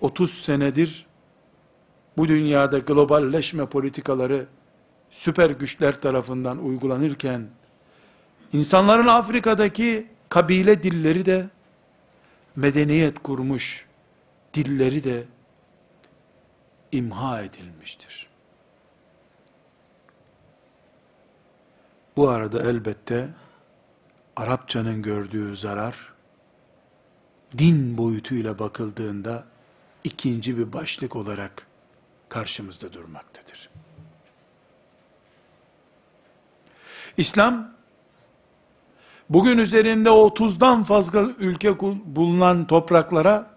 30 0.00 0.30
senedir 0.30 1.06
bu 2.16 2.28
dünyada 2.28 2.78
globalleşme 2.78 3.66
politikaları 3.66 4.46
süper 5.10 5.50
güçler 5.50 6.00
tarafından 6.00 6.64
uygulanırken 6.64 7.46
insanların 8.52 9.06
Afrika'daki 9.06 10.06
kabile 10.28 10.82
dilleri 10.82 11.26
de 11.26 11.46
medeniyet 12.56 13.22
kurmuş 13.22 13.86
dilleri 14.54 15.04
de 15.04 15.24
imha 16.92 17.42
edilmiştir. 17.42 18.31
Bu 22.16 22.28
arada 22.28 22.62
elbette 22.62 23.28
Arapçanın 24.36 25.02
gördüğü 25.02 25.56
zarar 25.56 26.12
din 27.58 27.98
boyutuyla 27.98 28.58
bakıldığında 28.58 29.44
ikinci 30.04 30.58
bir 30.58 30.72
başlık 30.72 31.16
olarak 31.16 31.66
karşımızda 32.28 32.92
durmaktadır. 32.92 33.68
İslam 37.16 37.70
bugün 39.30 39.58
üzerinde 39.58 40.08
30'dan 40.08 40.84
fazla 40.84 41.20
ülke 41.22 41.80
bulunan 42.04 42.66
topraklara 42.66 43.50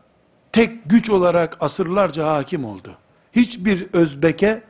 tek 0.52 0.90
güç 0.90 1.10
olarak 1.10 1.58
asırlarca 1.60 2.28
hakim 2.28 2.66
oldu. 2.66 2.98
Hiçbir 3.32 3.94
Özbek'e 3.94 4.64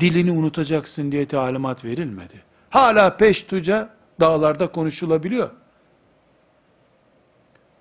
dilini 0.00 0.30
unutacaksın 0.30 1.12
diye 1.12 1.26
talimat 1.26 1.84
verilmedi. 1.84 2.49
Hala 2.70 3.16
Peştuca 3.16 3.90
dağlarda 4.20 4.72
konuşulabiliyor. 4.72 5.50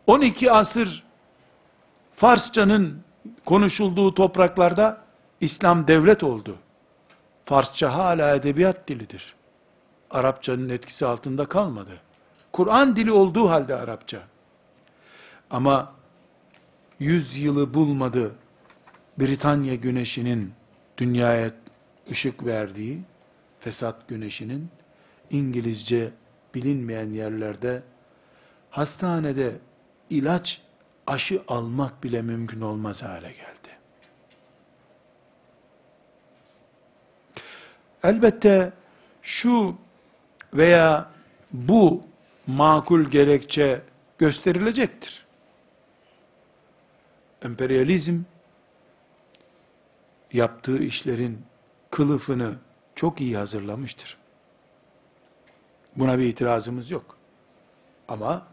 12 0.08 0.52
asır 0.52 1.04
Farsçanın 2.16 3.02
konuşulduğu 3.46 4.14
topraklarda 4.14 5.02
İslam 5.42 5.88
devlet 5.88 6.24
oldu. 6.24 6.56
Farsça 7.44 7.94
hala 7.94 8.36
edebiyat 8.36 8.88
dilidir. 8.88 9.36
Arapçanın 10.12 10.70
etkisi 10.70 11.06
altında 11.06 11.46
kalmadı. 11.46 11.92
Kur'an 12.52 12.96
dili 12.96 13.12
olduğu 13.12 13.50
halde 13.50 13.76
Arapça. 13.76 14.20
Ama 15.50 15.94
yüz 17.00 17.38
yılı 17.38 17.74
bulmadı 17.74 18.36
Britanya 19.20 19.76
güneşinin 19.76 20.54
dünyaya 20.98 21.52
ışık 22.12 22.46
verdiği, 22.46 23.02
fesat 23.60 24.08
güneşinin 24.08 24.70
İngilizce 25.32 26.12
bilinmeyen 26.56 27.10
yerlerde 27.10 27.84
hastanede 28.70 29.52
ilaç 30.10 30.62
aşı 31.08 31.42
almak 31.48 32.04
bile 32.04 32.22
mümkün 32.22 32.62
olmaz 32.62 33.04
hale 33.04 33.32
geldi. 33.32 33.70
Elbette 38.04 38.74
şu 39.22 39.76
veya 40.54 41.12
bu 41.52 42.04
makul 42.48 43.04
gerekçe 43.04 43.82
gösterilecektir. 44.18 45.26
Emperyalizm 47.42 48.22
yaptığı 50.34 50.84
işlerin 50.84 51.42
kılıfını 51.90 52.56
çok 52.96 53.22
iyi 53.22 53.38
hazırlamıştır. 53.38 54.19
Buna 55.96 56.20
bir 56.20 56.24
itirazımız 56.24 56.92
yok. 56.92 57.18
Ama 58.08 58.48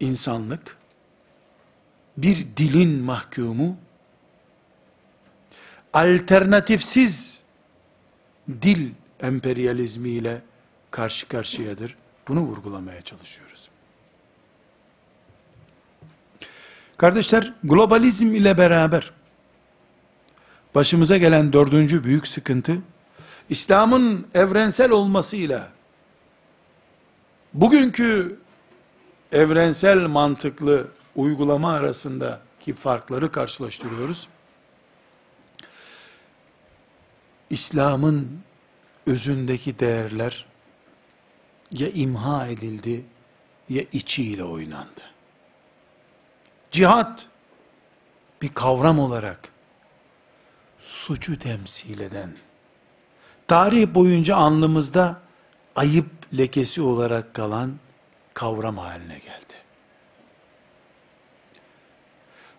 insanlık 0.00 0.76
bir 2.16 2.46
dilin 2.56 3.00
mahkumu 3.00 3.76
alternatifsiz 5.92 7.40
dil 8.62 8.90
emperyalizmiyle 9.20 10.42
karşı 10.90 11.28
karşıyadır. 11.28 11.96
Bunu 12.28 12.40
vurgulamaya 12.40 13.02
çalışıyoruz. 13.02 13.70
Kardeşler, 16.96 17.52
globalizm 17.64 18.34
ile 18.34 18.58
beraber 18.58 19.12
başımıza 20.74 21.16
gelen 21.16 21.52
dördüncü 21.52 22.04
büyük 22.04 22.26
sıkıntı, 22.26 22.78
İslam'ın 23.48 24.26
evrensel 24.34 24.90
olmasıyla 24.90 25.72
bugünkü 27.54 28.38
evrensel 29.32 30.06
mantıklı 30.06 30.88
uygulama 31.16 31.72
arasındaki 31.72 32.74
farkları 32.74 33.32
karşılaştırıyoruz. 33.32 34.28
İslam'ın 37.50 38.40
özündeki 39.06 39.78
değerler 39.78 40.46
ya 41.70 41.88
imha 41.88 42.46
edildi 42.46 43.04
ya 43.68 43.82
içiyle 43.92 44.44
oynandı. 44.44 45.00
Cihat 46.70 47.26
bir 48.42 48.48
kavram 48.48 48.98
olarak 48.98 49.48
suçu 50.78 51.38
temsil 51.38 52.00
eden, 52.00 52.32
tarih 53.48 53.94
boyunca 53.94 54.36
alnımızda 54.36 55.20
ayıp 55.76 56.06
lekesi 56.36 56.82
olarak 56.82 57.34
kalan 57.34 57.72
kavram 58.34 58.78
haline 58.78 59.18
geldi. 59.18 59.54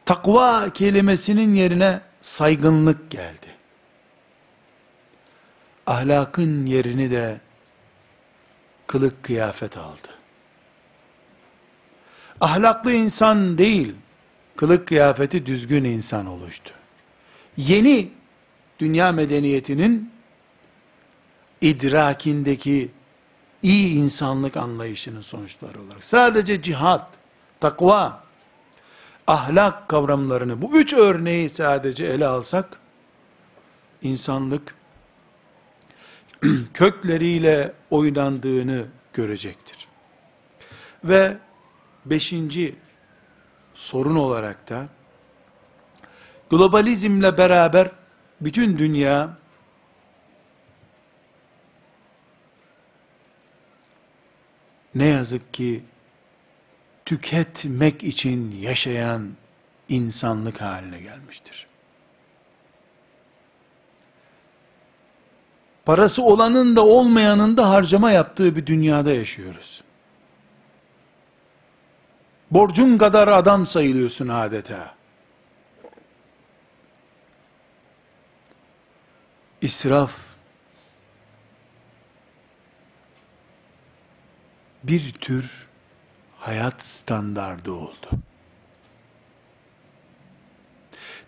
Takva 0.05 0.69
kelimesinin 0.73 1.53
yerine 1.53 2.01
saygınlık 2.21 3.11
geldi. 3.11 3.47
Ahlakın 5.87 6.65
yerini 6.65 7.11
de 7.11 7.39
kılık 8.87 9.23
kıyafet 9.23 9.77
aldı. 9.77 10.07
Ahlaklı 12.41 12.93
insan 12.93 13.57
değil, 13.57 13.95
kılık 14.55 14.87
kıyafeti 14.87 15.45
düzgün 15.45 15.83
insan 15.83 16.25
oluştu. 16.25 16.73
Yeni 17.57 18.11
dünya 18.79 19.11
medeniyetinin 19.11 20.14
idrakindeki 21.61 22.91
iyi 23.63 23.95
insanlık 23.95 24.57
anlayışının 24.57 25.21
sonuçları 25.21 25.81
olarak. 25.81 26.03
Sadece 26.03 26.61
cihat, 26.61 27.17
takva, 27.59 28.23
ahlak 29.27 29.89
kavramlarını 29.89 30.61
bu 30.61 30.77
üç 30.77 30.93
örneği 30.93 31.49
sadece 31.49 32.05
ele 32.05 32.27
alsak, 32.27 32.79
insanlık 34.01 34.75
kökleriyle 36.73 37.73
oynandığını 37.89 38.85
görecektir. 39.13 39.87
Ve 41.03 41.37
beşinci 42.05 42.75
sorun 43.73 44.15
olarak 44.15 44.69
da 44.69 44.87
globalizmle 46.49 47.37
beraber 47.37 47.91
bütün 48.41 48.77
dünya 48.77 49.37
ne 54.95 55.05
yazık 55.05 55.53
ki 55.53 55.83
tüketmek 57.05 58.03
için 58.03 58.61
yaşayan 58.61 59.29
insanlık 59.89 60.61
haline 60.61 60.99
gelmiştir. 60.99 61.67
Parası 65.85 66.23
olanın 66.23 66.75
da 66.75 66.85
olmayanın 66.85 67.57
da 67.57 67.69
harcama 67.69 68.11
yaptığı 68.11 68.55
bir 68.55 68.65
dünyada 68.65 69.11
yaşıyoruz. 69.11 69.83
Borcun 72.51 72.97
kadar 72.97 73.27
adam 73.27 73.67
sayılıyorsun 73.67 74.27
adeta. 74.27 74.95
İsraf 79.61 80.24
bir 84.87 85.11
tür 85.11 85.67
hayat 86.39 86.83
standardı 86.83 87.71
oldu. 87.71 88.09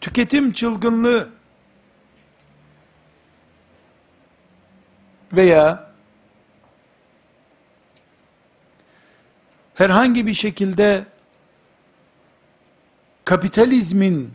Tüketim 0.01 0.51
çılgınlığı 0.51 1.30
veya 5.34 5.91
herhangi 9.76 10.28
bir 10.28 10.34
şekilde 10.34 11.05
kapitalizmin 13.26 14.34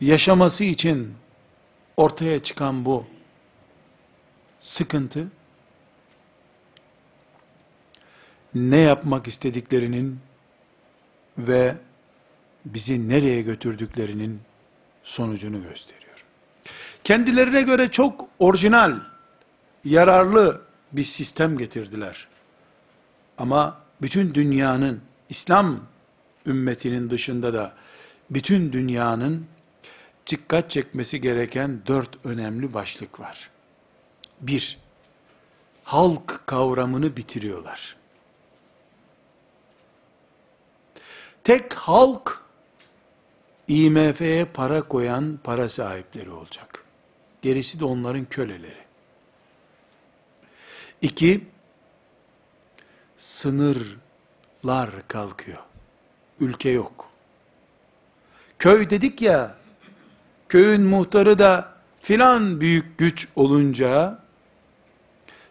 yaşaması 0.00 0.64
için 0.64 1.14
ortaya 1.96 2.42
çıkan 2.42 2.84
bu 2.84 3.06
sıkıntı 4.60 5.28
ne 8.54 8.78
yapmak 8.78 9.28
istediklerinin 9.28 10.20
ve 11.38 11.76
bizi 12.64 13.08
nereye 13.08 13.42
götürdüklerinin 13.42 14.40
sonucunu 15.02 15.62
gösteriyor. 15.62 16.24
Kendilerine 17.04 17.62
göre 17.62 17.90
çok 17.90 18.28
orijinal, 18.38 19.00
yararlı 19.84 20.62
bir 20.92 21.04
sistem 21.04 21.58
getirdiler. 21.58 22.28
Ama 23.38 23.80
bütün 24.02 24.34
dünyanın, 24.34 25.00
İslam 25.28 25.80
ümmetinin 26.46 27.10
dışında 27.10 27.54
da 27.54 27.74
bütün 28.30 28.72
dünyanın 28.72 29.46
dikkat 30.26 30.70
çekmesi 30.70 31.20
gereken 31.20 31.80
dört 31.86 32.26
önemli 32.26 32.74
başlık 32.74 33.20
var. 33.20 33.50
Bir, 34.40 34.78
halk 35.84 36.42
kavramını 36.46 37.16
bitiriyorlar. 37.16 37.99
Tek 41.44 41.74
halk, 41.74 42.42
IMF'ye 43.68 44.44
para 44.44 44.82
koyan 44.82 45.38
para 45.44 45.68
sahipleri 45.68 46.30
olacak. 46.30 46.84
Gerisi 47.42 47.80
de 47.80 47.84
onların 47.84 48.24
köleleri. 48.24 48.84
İki, 51.02 51.46
sınırlar 53.16 54.90
kalkıyor. 55.08 55.58
Ülke 56.40 56.70
yok. 56.70 57.10
Köy 58.58 58.90
dedik 58.90 59.22
ya, 59.22 59.56
köyün 60.48 60.82
muhtarı 60.82 61.38
da 61.38 61.74
filan 62.00 62.60
büyük 62.60 62.98
güç 62.98 63.28
olunca, 63.36 64.18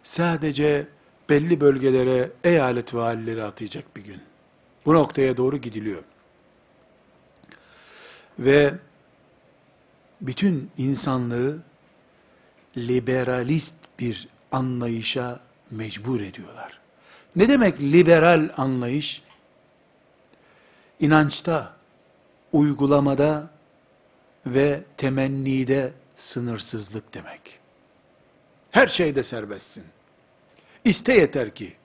sadece 0.02 0.86
belli 1.28 1.60
bölgelere 1.60 2.30
eyalet 2.44 2.94
valileri 2.94 3.44
atayacak 3.44 3.96
bir 3.96 4.04
gün. 4.04 4.29
Bu 4.86 4.94
noktaya 4.94 5.36
doğru 5.36 5.56
gidiliyor. 5.56 6.02
Ve 8.38 8.74
bütün 10.20 10.70
insanlığı 10.78 11.62
liberalist 12.76 13.74
bir 13.98 14.28
anlayışa 14.52 15.40
mecbur 15.70 16.20
ediyorlar. 16.20 16.80
Ne 17.36 17.48
demek 17.48 17.80
liberal 17.80 18.50
anlayış? 18.56 19.22
İnançta, 21.00 21.76
uygulamada 22.52 23.50
ve 24.46 24.80
temennide 24.96 25.92
sınırsızlık 26.16 27.14
demek. 27.14 27.58
Her 28.70 28.86
şeyde 28.86 29.22
serbestsin. 29.22 29.84
İste 30.84 31.12
yeter 31.14 31.54
ki. 31.54 31.79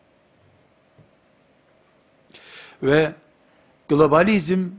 Ve 2.86 3.13
globalizm 3.89 4.69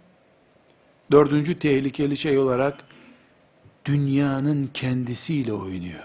dördüncü 1.11 1.59
tehlikeli 1.59 2.17
şey 2.17 2.39
olarak 2.39 2.75
dünyanın 3.85 4.71
kendisiyle 4.75 5.53
oynuyor. 5.53 6.05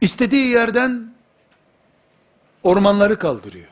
İstediği 0.00 0.46
yerden 0.46 1.14
ormanları 2.62 3.18
kaldırıyor. 3.18 3.68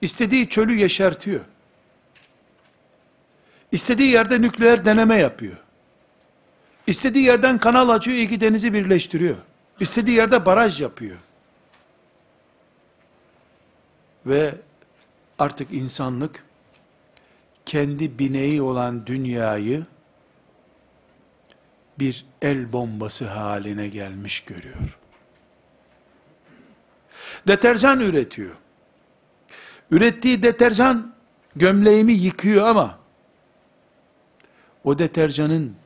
İstediği 0.00 0.48
çölü 0.48 0.74
yeşertiyor. 0.74 1.40
İstediği 3.72 4.08
yerde 4.08 4.42
nükleer 4.42 4.84
deneme 4.84 5.16
yapıyor. 5.16 5.56
İstediği 6.86 7.24
yerden 7.24 7.58
kanal 7.58 7.88
açıyor, 7.88 8.16
iki 8.16 8.40
denizi 8.40 8.72
birleştiriyor. 8.72 9.36
İstediği 9.80 10.16
yerde 10.16 10.46
baraj 10.46 10.80
yapıyor. 10.80 11.18
Ve 14.30 14.54
artık 15.38 15.72
insanlık 15.72 16.44
kendi 17.66 18.18
bineği 18.18 18.62
olan 18.62 19.06
dünyayı 19.06 19.86
bir 21.98 22.26
el 22.42 22.72
bombası 22.72 23.28
haline 23.28 23.88
gelmiş 23.88 24.40
görüyor. 24.40 24.98
Deterjan 27.48 28.00
üretiyor. 28.00 28.56
Ürettiği 29.90 30.42
deterjan 30.42 31.14
gömleğimi 31.56 32.12
yıkıyor 32.12 32.66
ama 32.66 32.98
o 34.84 34.98
deterjanın 34.98 35.76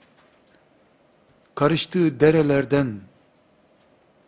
karıştığı 1.54 2.20
derelerden 2.20 3.00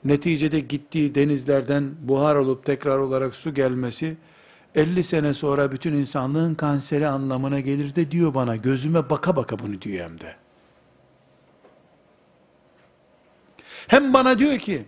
neticede 0.08 0.60
gittiği 0.60 1.14
denizlerden 1.14 1.94
buhar 2.00 2.36
olup 2.36 2.64
tekrar 2.64 2.98
olarak 2.98 3.34
su 3.34 3.54
gelmesi 3.54 4.16
50 4.74 5.04
sene 5.04 5.34
sonra 5.34 5.72
bütün 5.72 5.94
insanlığın 5.94 6.54
kanseri 6.54 7.06
anlamına 7.06 7.60
gelir 7.60 7.94
de 7.94 8.10
diyor 8.10 8.34
bana 8.34 8.56
gözüme 8.56 9.10
baka 9.10 9.36
baka 9.36 9.58
bunu 9.58 9.82
diyor 9.82 10.04
hem 10.04 10.20
de. 10.20 10.36
Hem 13.88 14.14
bana 14.14 14.38
diyor 14.38 14.58
ki, 14.58 14.84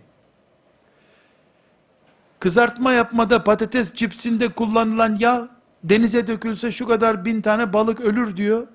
kızartma 2.39 2.93
yapmada 2.93 3.43
patates 3.43 3.93
cipsinde 3.93 4.47
kullanılan 4.47 5.17
yağ, 5.19 5.49
denize 5.83 6.27
dökülse 6.27 6.71
şu 6.71 6.87
kadar 6.87 7.25
bin 7.25 7.41
tane 7.41 7.73
balık 7.73 8.01
ölür 8.01 8.37
diyor. 8.37 8.67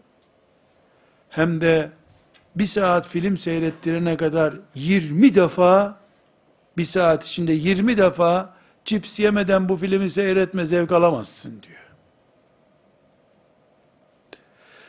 Hem 1.30 1.60
de 1.60 1.90
bir 2.56 2.66
saat 2.66 3.08
film 3.08 3.36
seyrettirene 3.36 4.16
kadar 4.16 4.54
20 4.74 5.34
defa, 5.34 5.98
bir 6.76 6.84
saat 6.84 7.26
içinde 7.26 7.52
20 7.52 7.98
defa 7.98 8.54
cips 8.84 9.20
yemeden 9.20 9.68
bu 9.68 9.76
filmi 9.76 10.10
seyretme 10.10 10.66
zevk 10.66 10.92
alamazsın 10.92 11.62
diyor. 11.62 11.84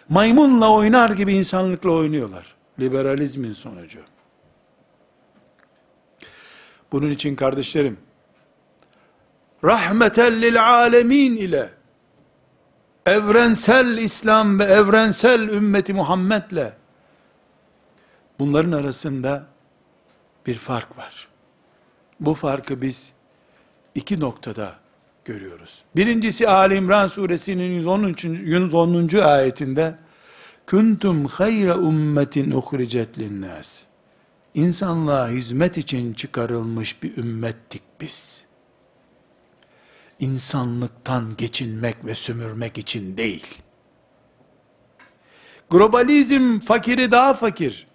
Maymunla 0.09 0.71
oynar 0.71 1.09
gibi 1.09 1.33
insanlıkla 1.33 1.91
oynuyorlar. 1.91 2.55
Liberalizmin 2.79 3.53
sonucu. 3.53 3.99
Bunun 6.91 7.11
için 7.11 7.35
kardeşlerim, 7.35 7.97
rahmeten 9.63 10.41
lil 10.41 10.65
alemin 10.65 11.37
ile, 11.37 11.69
evrensel 13.05 13.97
İslam 13.97 14.59
ve 14.59 14.63
evrensel 14.63 15.49
ümmeti 15.49 15.93
Muhammed'le, 15.93 16.73
bunların 18.39 18.71
arasında 18.71 19.45
bir 20.45 20.55
fark 20.55 20.97
var. 20.97 21.27
Bu 22.19 22.33
farkı 22.33 22.81
biz 22.81 23.13
iki 23.95 24.19
noktada 24.19 24.75
görüyoruz. 25.25 25.83
Birincisi 25.95 26.49
Ali 26.49 26.75
İmran 26.75 27.07
suresinin 27.07 27.71
110. 27.71 28.15
110. 28.23 29.17
ayetinde, 29.17 29.95
Kuntum 30.67 31.25
hayra 31.25 31.77
ummetin 31.77 32.51
uhricet 32.51 33.19
linnas 33.19 33.83
insanlığa 34.55 35.29
hizmet 35.29 35.77
için 35.77 36.13
çıkarılmış 36.13 37.03
bir 37.03 37.17
ümmettik 37.17 37.81
biz. 38.01 38.45
İnsanlıktan 40.19 41.37
geçinmek 41.37 42.05
ve 42.05 42.15
sömürmek 42.15 42.77
için 42.77 43.17
değil. 43.17 43.45
Globalizm 45.69 46.59
fakiri 46.59 47.11
daha 47.11 47.33
fakir, 47.33 47.87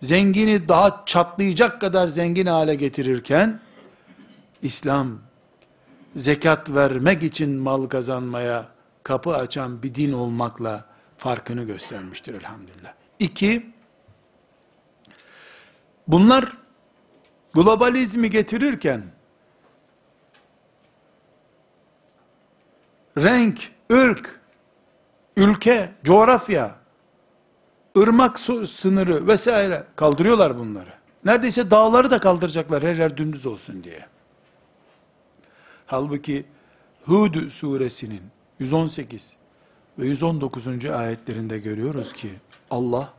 zengini 0.00 0.68
daha 0.68 1.02
çatlayacak 1.06 1.80
kadar 1.80 2.08
zengin 2.08 2.46
hale 2.46 2.74
getirirken, 2.74 3.60
İslam 4.62 5.18
zekat 6.16 6.70
vermek 6.70 7.22
için 7.22 7.50
mal 7.50 7.86
kazanmaya 7.86 8.68
kapı 9.02 9.34
açan 9.34 9.82
bir 9.82 9.94
din 9.94 10.12
olmakla 10.12 10.84
farkını 11.18 11.64
göstermiştir 11.64 12.34
elhamdülillah. 12.34 12.92
İki, 13.18 13.66
bunlar 16.08 16.52
globalizmi 17.52 18.30
getirirken, 18.30 19.02
renk, 23.18 23.70
ırk, 23.92 24.40
ülke, 25.36 25.92
coğrafya, 26.04 26.79
ırmak 27.97 28.39
sınırı 28.39 29.27
vesaire 29.27 29.83
kaldırıyorlar 29.95 30.59
bunları. 30.59 30.93
Neredeyse 31.25 31.71
dağları 31.71 32.11
da 32.11 32.19
kaldıracaklar 32.19 32.83
her 32.83 32.95
yer 32.95 33.17
dümdüz 33.17 33.45
olsun 33.45 33.83
diye. 33.83 34.05
Halbuki 35.85 36.45
Hud 37.05 37.49
suresinin 37.49 38.21
118 38.59 39.35
ve 39.99 40.07
119. 40.07 40.85
ayetlerinde 40.85 41.59
görüyoruz 41.59 42.13
ki 42.13 42.29
Allah 42.71 43.13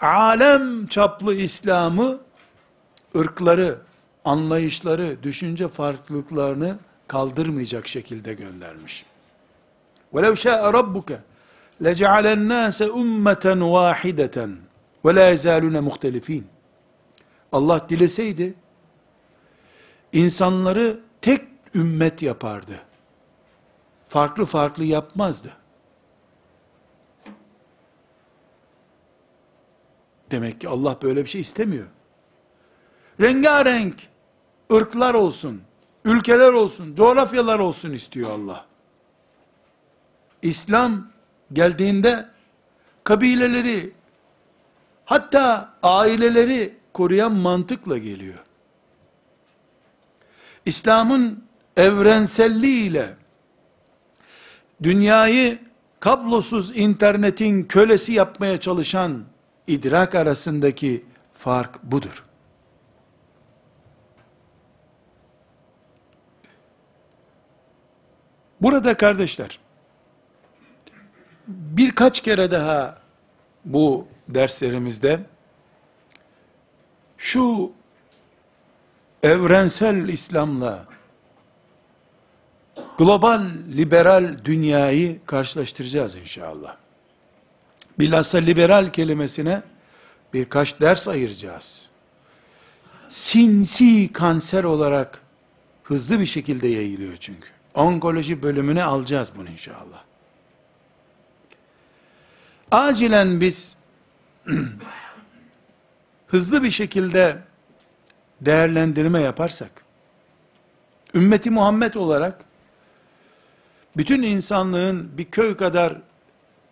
alem 0.00 0.86
çaplı 0.86 1.34
İslam'ı 1.34 2.18
ırkları, 3.16 3.78
anlayışları, 4.24 5.22
düşünce 5.22 5.68
farklılıklarını 5.68 6.78
kaldırmayacak 7.08 7.88
şekilde 7.88 8.34
göndermiş. 8.34 9.04
وَلَوْ 10.12 10.32
شَاءَ 10.32 10.72
رَبُّكَ 10.72 11.16
لَجَعَلَ 11.80 12.26
النَّاسَ 12.38 12.78
اُمَّةً 13.00 13.46
وَاحِدَةً 13.74 14.36
وَلَا 15.04 15.26
يَزَالُونَ 15.34 15.76
مُخْتَلِف۪ينَ 15.88 16.42
Allah 17.52 17.88
dileseydi, 17.88 18.54
insanları 20.12 21.00
tek 21.20 21.40
ümmet 21.74 22.22
yapardı. 22.22 22.80
Farklı 24.08 24.44
farklı 24.44 24.84
yapmazdı. 24.84 25.52
Demek 30.30 30.60
ki 30.60 30.68
Allah 30.68 30.98
böyle 31.02 31.24
bir 31.24 31.28
şey 31.28 31.40
istemiyor. 31.40 31.86
Rengarenk 33.20 34.08
ırklar 34.72 35.14
olsun, 35.14 35.62
ülkeler 36.04 36.52
olsun, 36.52 36.94
coğrafyalar 36.94 37.58
olsun 37.58 37.92
istiyor 37.92 38.30
Allah. 38.30 38.66
İslam 40.42 41.10
geldiğinde 41.53 42.25
kabileleri, 43.03 43.91
hatta 45.05 45.73
aileleri 45.83 46.73
koruyan 46.93 47.31
mantıkla 47.31 47.97
geliyor. 47.97 48.43
İslam'ın 50.65 51.43
evrenselliğiyle 51.77 53.15
dünyayı 54.83 55.59
kablosuz 55.99 56.77
internetin 56.77 57.63
kölesi 57.63 58.13
yapmaya 58.13 58.59
çalışan 58.59 59.23
idrak 59.67 60.15
arasındaki 60.15 61.05
fark 61.33 61.83
budur. 61.83 62.23
Burada 68.61 68.97
kardeşler, 68.97 69.59
birkaç 71.47 72.19
kere 72.19 72.51
daha 72.51 72.97
bu 73.65 74.07
derslerimizde 74.27 75.19
şu 77.17 77.71
evrensel 79.23 80.09
İslam'la 80.09 80.85
global 82.97 83.45
liberal 83.75 84.37
dünyayı 84.45 85.19
karşılaştıracağız 85.25 86.15
inşallah. 86.15 86.75
Bilhassa 87.99 88.37
liberal 88.37 88.91
kelimesine 88.91 89.61
birkaç 90.33 90.81
ders 90.81 91.07
ayıracağız. 91.07 91.89
Sinsi 93.09 94.13
kanser 94.13 94.63
olarak 94.63 95.21
hızlı 95.83 96.19
bir 96.19 96.25
şekilde 96.25 96.67
yayılıyor 96.67 97.17
çünkü. 97.19 97.49
Onkoloji 97.73 98.43
bölümüne 98.43 98.83
alacağız 98.83 99.31
bunu 99.37 99.49
inşallah. 99.49 100.04
Acilen 102.71 103.41
biz 103.41 103.75
hızlı 106.27 106.63
bir 106.63 106.71
şekilde 106.71 107.37
değerlendirme 108.41 109.21
yaparsak, 109.21 109.71
ümmeti 111.15 111.49
Muhammed 111.49 111.93
olarak, 111.93 112.45
bütün 113.97 114.21
insanlığın 114.21 115.17
bir 115.17 115.25
köy 115.25 115.57
kadar 115.57 116.01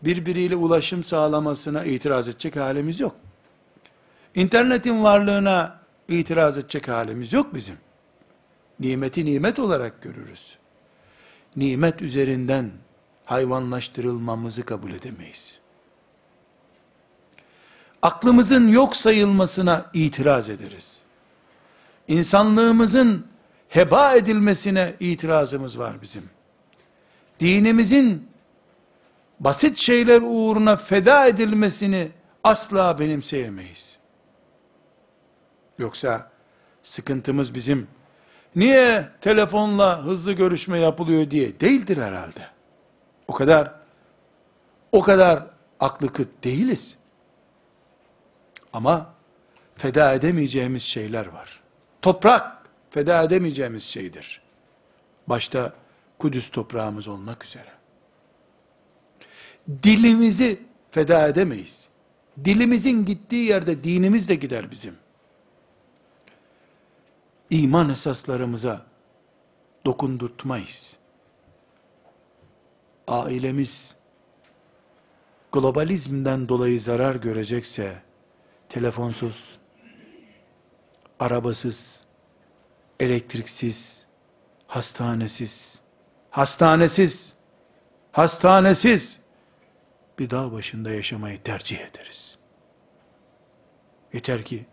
birbiriyle 0.01 0.55
ulaşım 0.55 1.03
sağlamasına 1.03 1.83
itiraz 1.83 2.29
edecek 2.29 2.55
halimiz 2.55 2.99
yok. 2.99 3.15
İnternetin 4.35 5.03
varlığına 5.03 5.79
itiraz 6.07 6.57
edecek 6.57 6.87
halimiz 6.87 7.33
yok 7.33 7.53
bizim. 7.53 7.75
Nimeti 8.79 9.25
nimet 9.25 9.59
olarak 9.59 10.01
görürüz. 10.01 10.57
Nimet 11.55 12.01
üzerinden 12.01 12.71
hayvanlaştırılmamızı 13.25 14.63
kabul 14.63 14.91
edemeyiz. 14.91 15.62
Aklımızın 18.03 18.67
yok 18.67 18.95
sayılmasına 18.95 19.85
itiraz 19.93 20.49
ederiz. 20.49 21.01
İnsanlığımızın 22.07 23.27
heba 23.69 24.15
edilmesine 24.15 24.93
itirazımız 24.99 25.79
var 25.79 26.01
bizim. 26.01 26.23
Dinimizin 27.39 28.27
basit 29.39 29.77
şeyler 29.77 30.21
uğruna 30.25 30.77
feda 30.77 31.27
edilmesini 31.27 32.11
asla 32.43 32.99
benimseyemeyiz. 32.99 33.97
Yoksa 35.77 36.31
sıkıntımız 36.83 37.55
bizim 37.55 37.87
niye 38.55 39.07
telefonla 39.21 40.03
hızlı 40.03 40.33
görüşme 40.33 40.79
yapılıyor 40.79 41.31
diye 41.31 41.59
değildir 41.59 41.97
herhalde. 41.97 42.47
O 43.27 43.33
kadar 43.33 43.71
o 44.91 45.01
kadar 45.01 45.45
aklı 45.79 46.13
kıt 46.13 46.43
değiliz. 46.43 47.02
Ama 48.73 49.13
feda 49.75 50.13
edemeyeceğimiz 50.13 50.83
şeyler 50.83 51.25
var. 51.25 51.61
Toprak 52.01 52.57
feda 52.89 53.23
edemeyeceğimiz 53.23 53.83
şeydir. 53.83 54.41
Başta 55.27 55.73
Kudüs 56.19 56.49
toprağımız 56.49 57.07
olmak 57.07 57.45
üzere. 57.45 57.71
Dilimizi 59.83 60.61
feda 60.91 61.27
edemeyiz. 61.27 61.89
Dilimizin 62.45 63.05
gittiği 63.05 63.45
yerde 63.45 63.83
dinimiz 63.83 64.29
de 64.29 64.35
gider 64.35 64.71
bizim. 64.71 64.95
İman 67.49 67.89
esaslarımıza 67.89 68.85
dokundurtmayız. 69.85 70.97
Ailemiz 73.07 73.95
globalizmden 75.51 76.49
dolayı 76.49 76.81
zarar 76.81 77.15
görecekse 77.15 78.01
telefonsuz, 78.73 79.59
arabasız, 81.19 82.03
elektriksiz, 82.99 84.05
hastanesiz, 84.67 85.79
hastanesiz, 86.29 87.33
hastanesiz 88.11 89.19
bir 90.19 90.29
dağ 90.29 90.51
başında 90.51 90.91
yaşamayı 90.91 91.43
tercih 91.43 91.79
ederiz. 91.79 92.37
Yeter 94.13 94.43
ki 94.43 94.65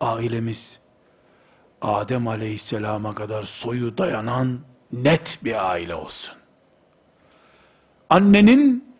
ailemiz 0.00 0.78
Adem 1.82 2.28
aleyhisselama 2.28 3.14
kadar 3.14 3.42
soyu 3.42 3.98
dayanan 3.98 4.60
net 4.92 5.38
bir 5.44 5.70
aile 5.70 5.94
olsun. 5.94 6.34
Annenin 8.10 8.94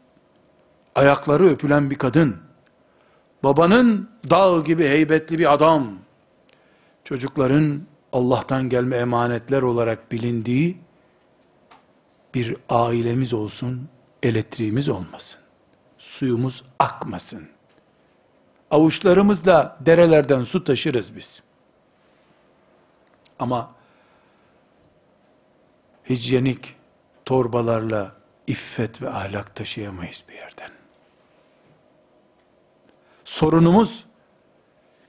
ayakları 0.95 1.49
öpülen 1.49 1.91
bir 1.91 1.99
kadın, 1.99 2.44
babanın 3.45 4.11
dağ 4.31 4.61
gibi 4.61 4.89
heybetli 4.89 5.39
bir 5.39 5.53
adam, 5.53 5.99
çocukların 7.05 7.83
Allah'tan 8.13 8.69
gelme 8.69 8.97
emanetler 8.97 9.63
olarak 9.63 10.13
bilindiği 10.13 10.79
bir 12.35 12.57
ailemiz 12.69 13.35
olsun, 13.35 13.89
elektriğimiz 14.23 14.89
olmasın. 14.89 15.41
Suyumuz 15.99 16.65
akmasın. 16.79 17.49
Avuçlarımızla 18.71 19.77
derelerden 19.81 20.45
su 20.45 20.65
taşırız 20.65 21.17
biz. 21.17 21.43
Ama 23.39 23.71
hijyenik 26.09 26.77
torbalarla 27.25 28.13
iffet 28.47 29.03
ve 29.03 29.11
ahlak 29.11 29.57
taşıyamayız 29.57 30.25
bir 30.29 30.35
yerden. 30.35 30.84
Sorunumuz 33.35 34.07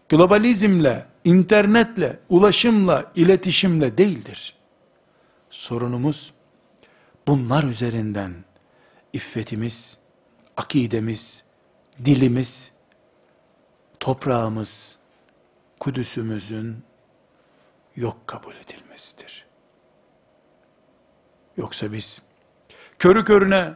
globalizmle 0.10 1.06
internetle, 1.24 2.20
ulaşımla, 2.30 3.12
iletişimle 3.16 3.98
değildir. 3.98 4.56
Sorunumuz 5.50 6.34
bunlar 7.28 7.64
üzerinden 7.64 8.34
iffetimiz, 9.14 9.98
akidemiz, 10.58 11.44
dilimiz, 12.06 12.72
toprağımız, 14.00 14.98
Kudüs'ümüzün 15.80 16.78
yok 17.96 18.18
kabul 18.28 18.54
edilmesidir. 18.56 19.46
Yoksa 21.58 21.92
biz 21.92 22.22
körü 23.00 23.24
körüne 23.24 23.74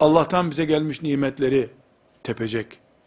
Allah'tan 0.00 0.50
bize 0.50 0.64
gelmiş 0.64 1.02
nimetleri 1.02 1.70
tepecek 2.22 2.81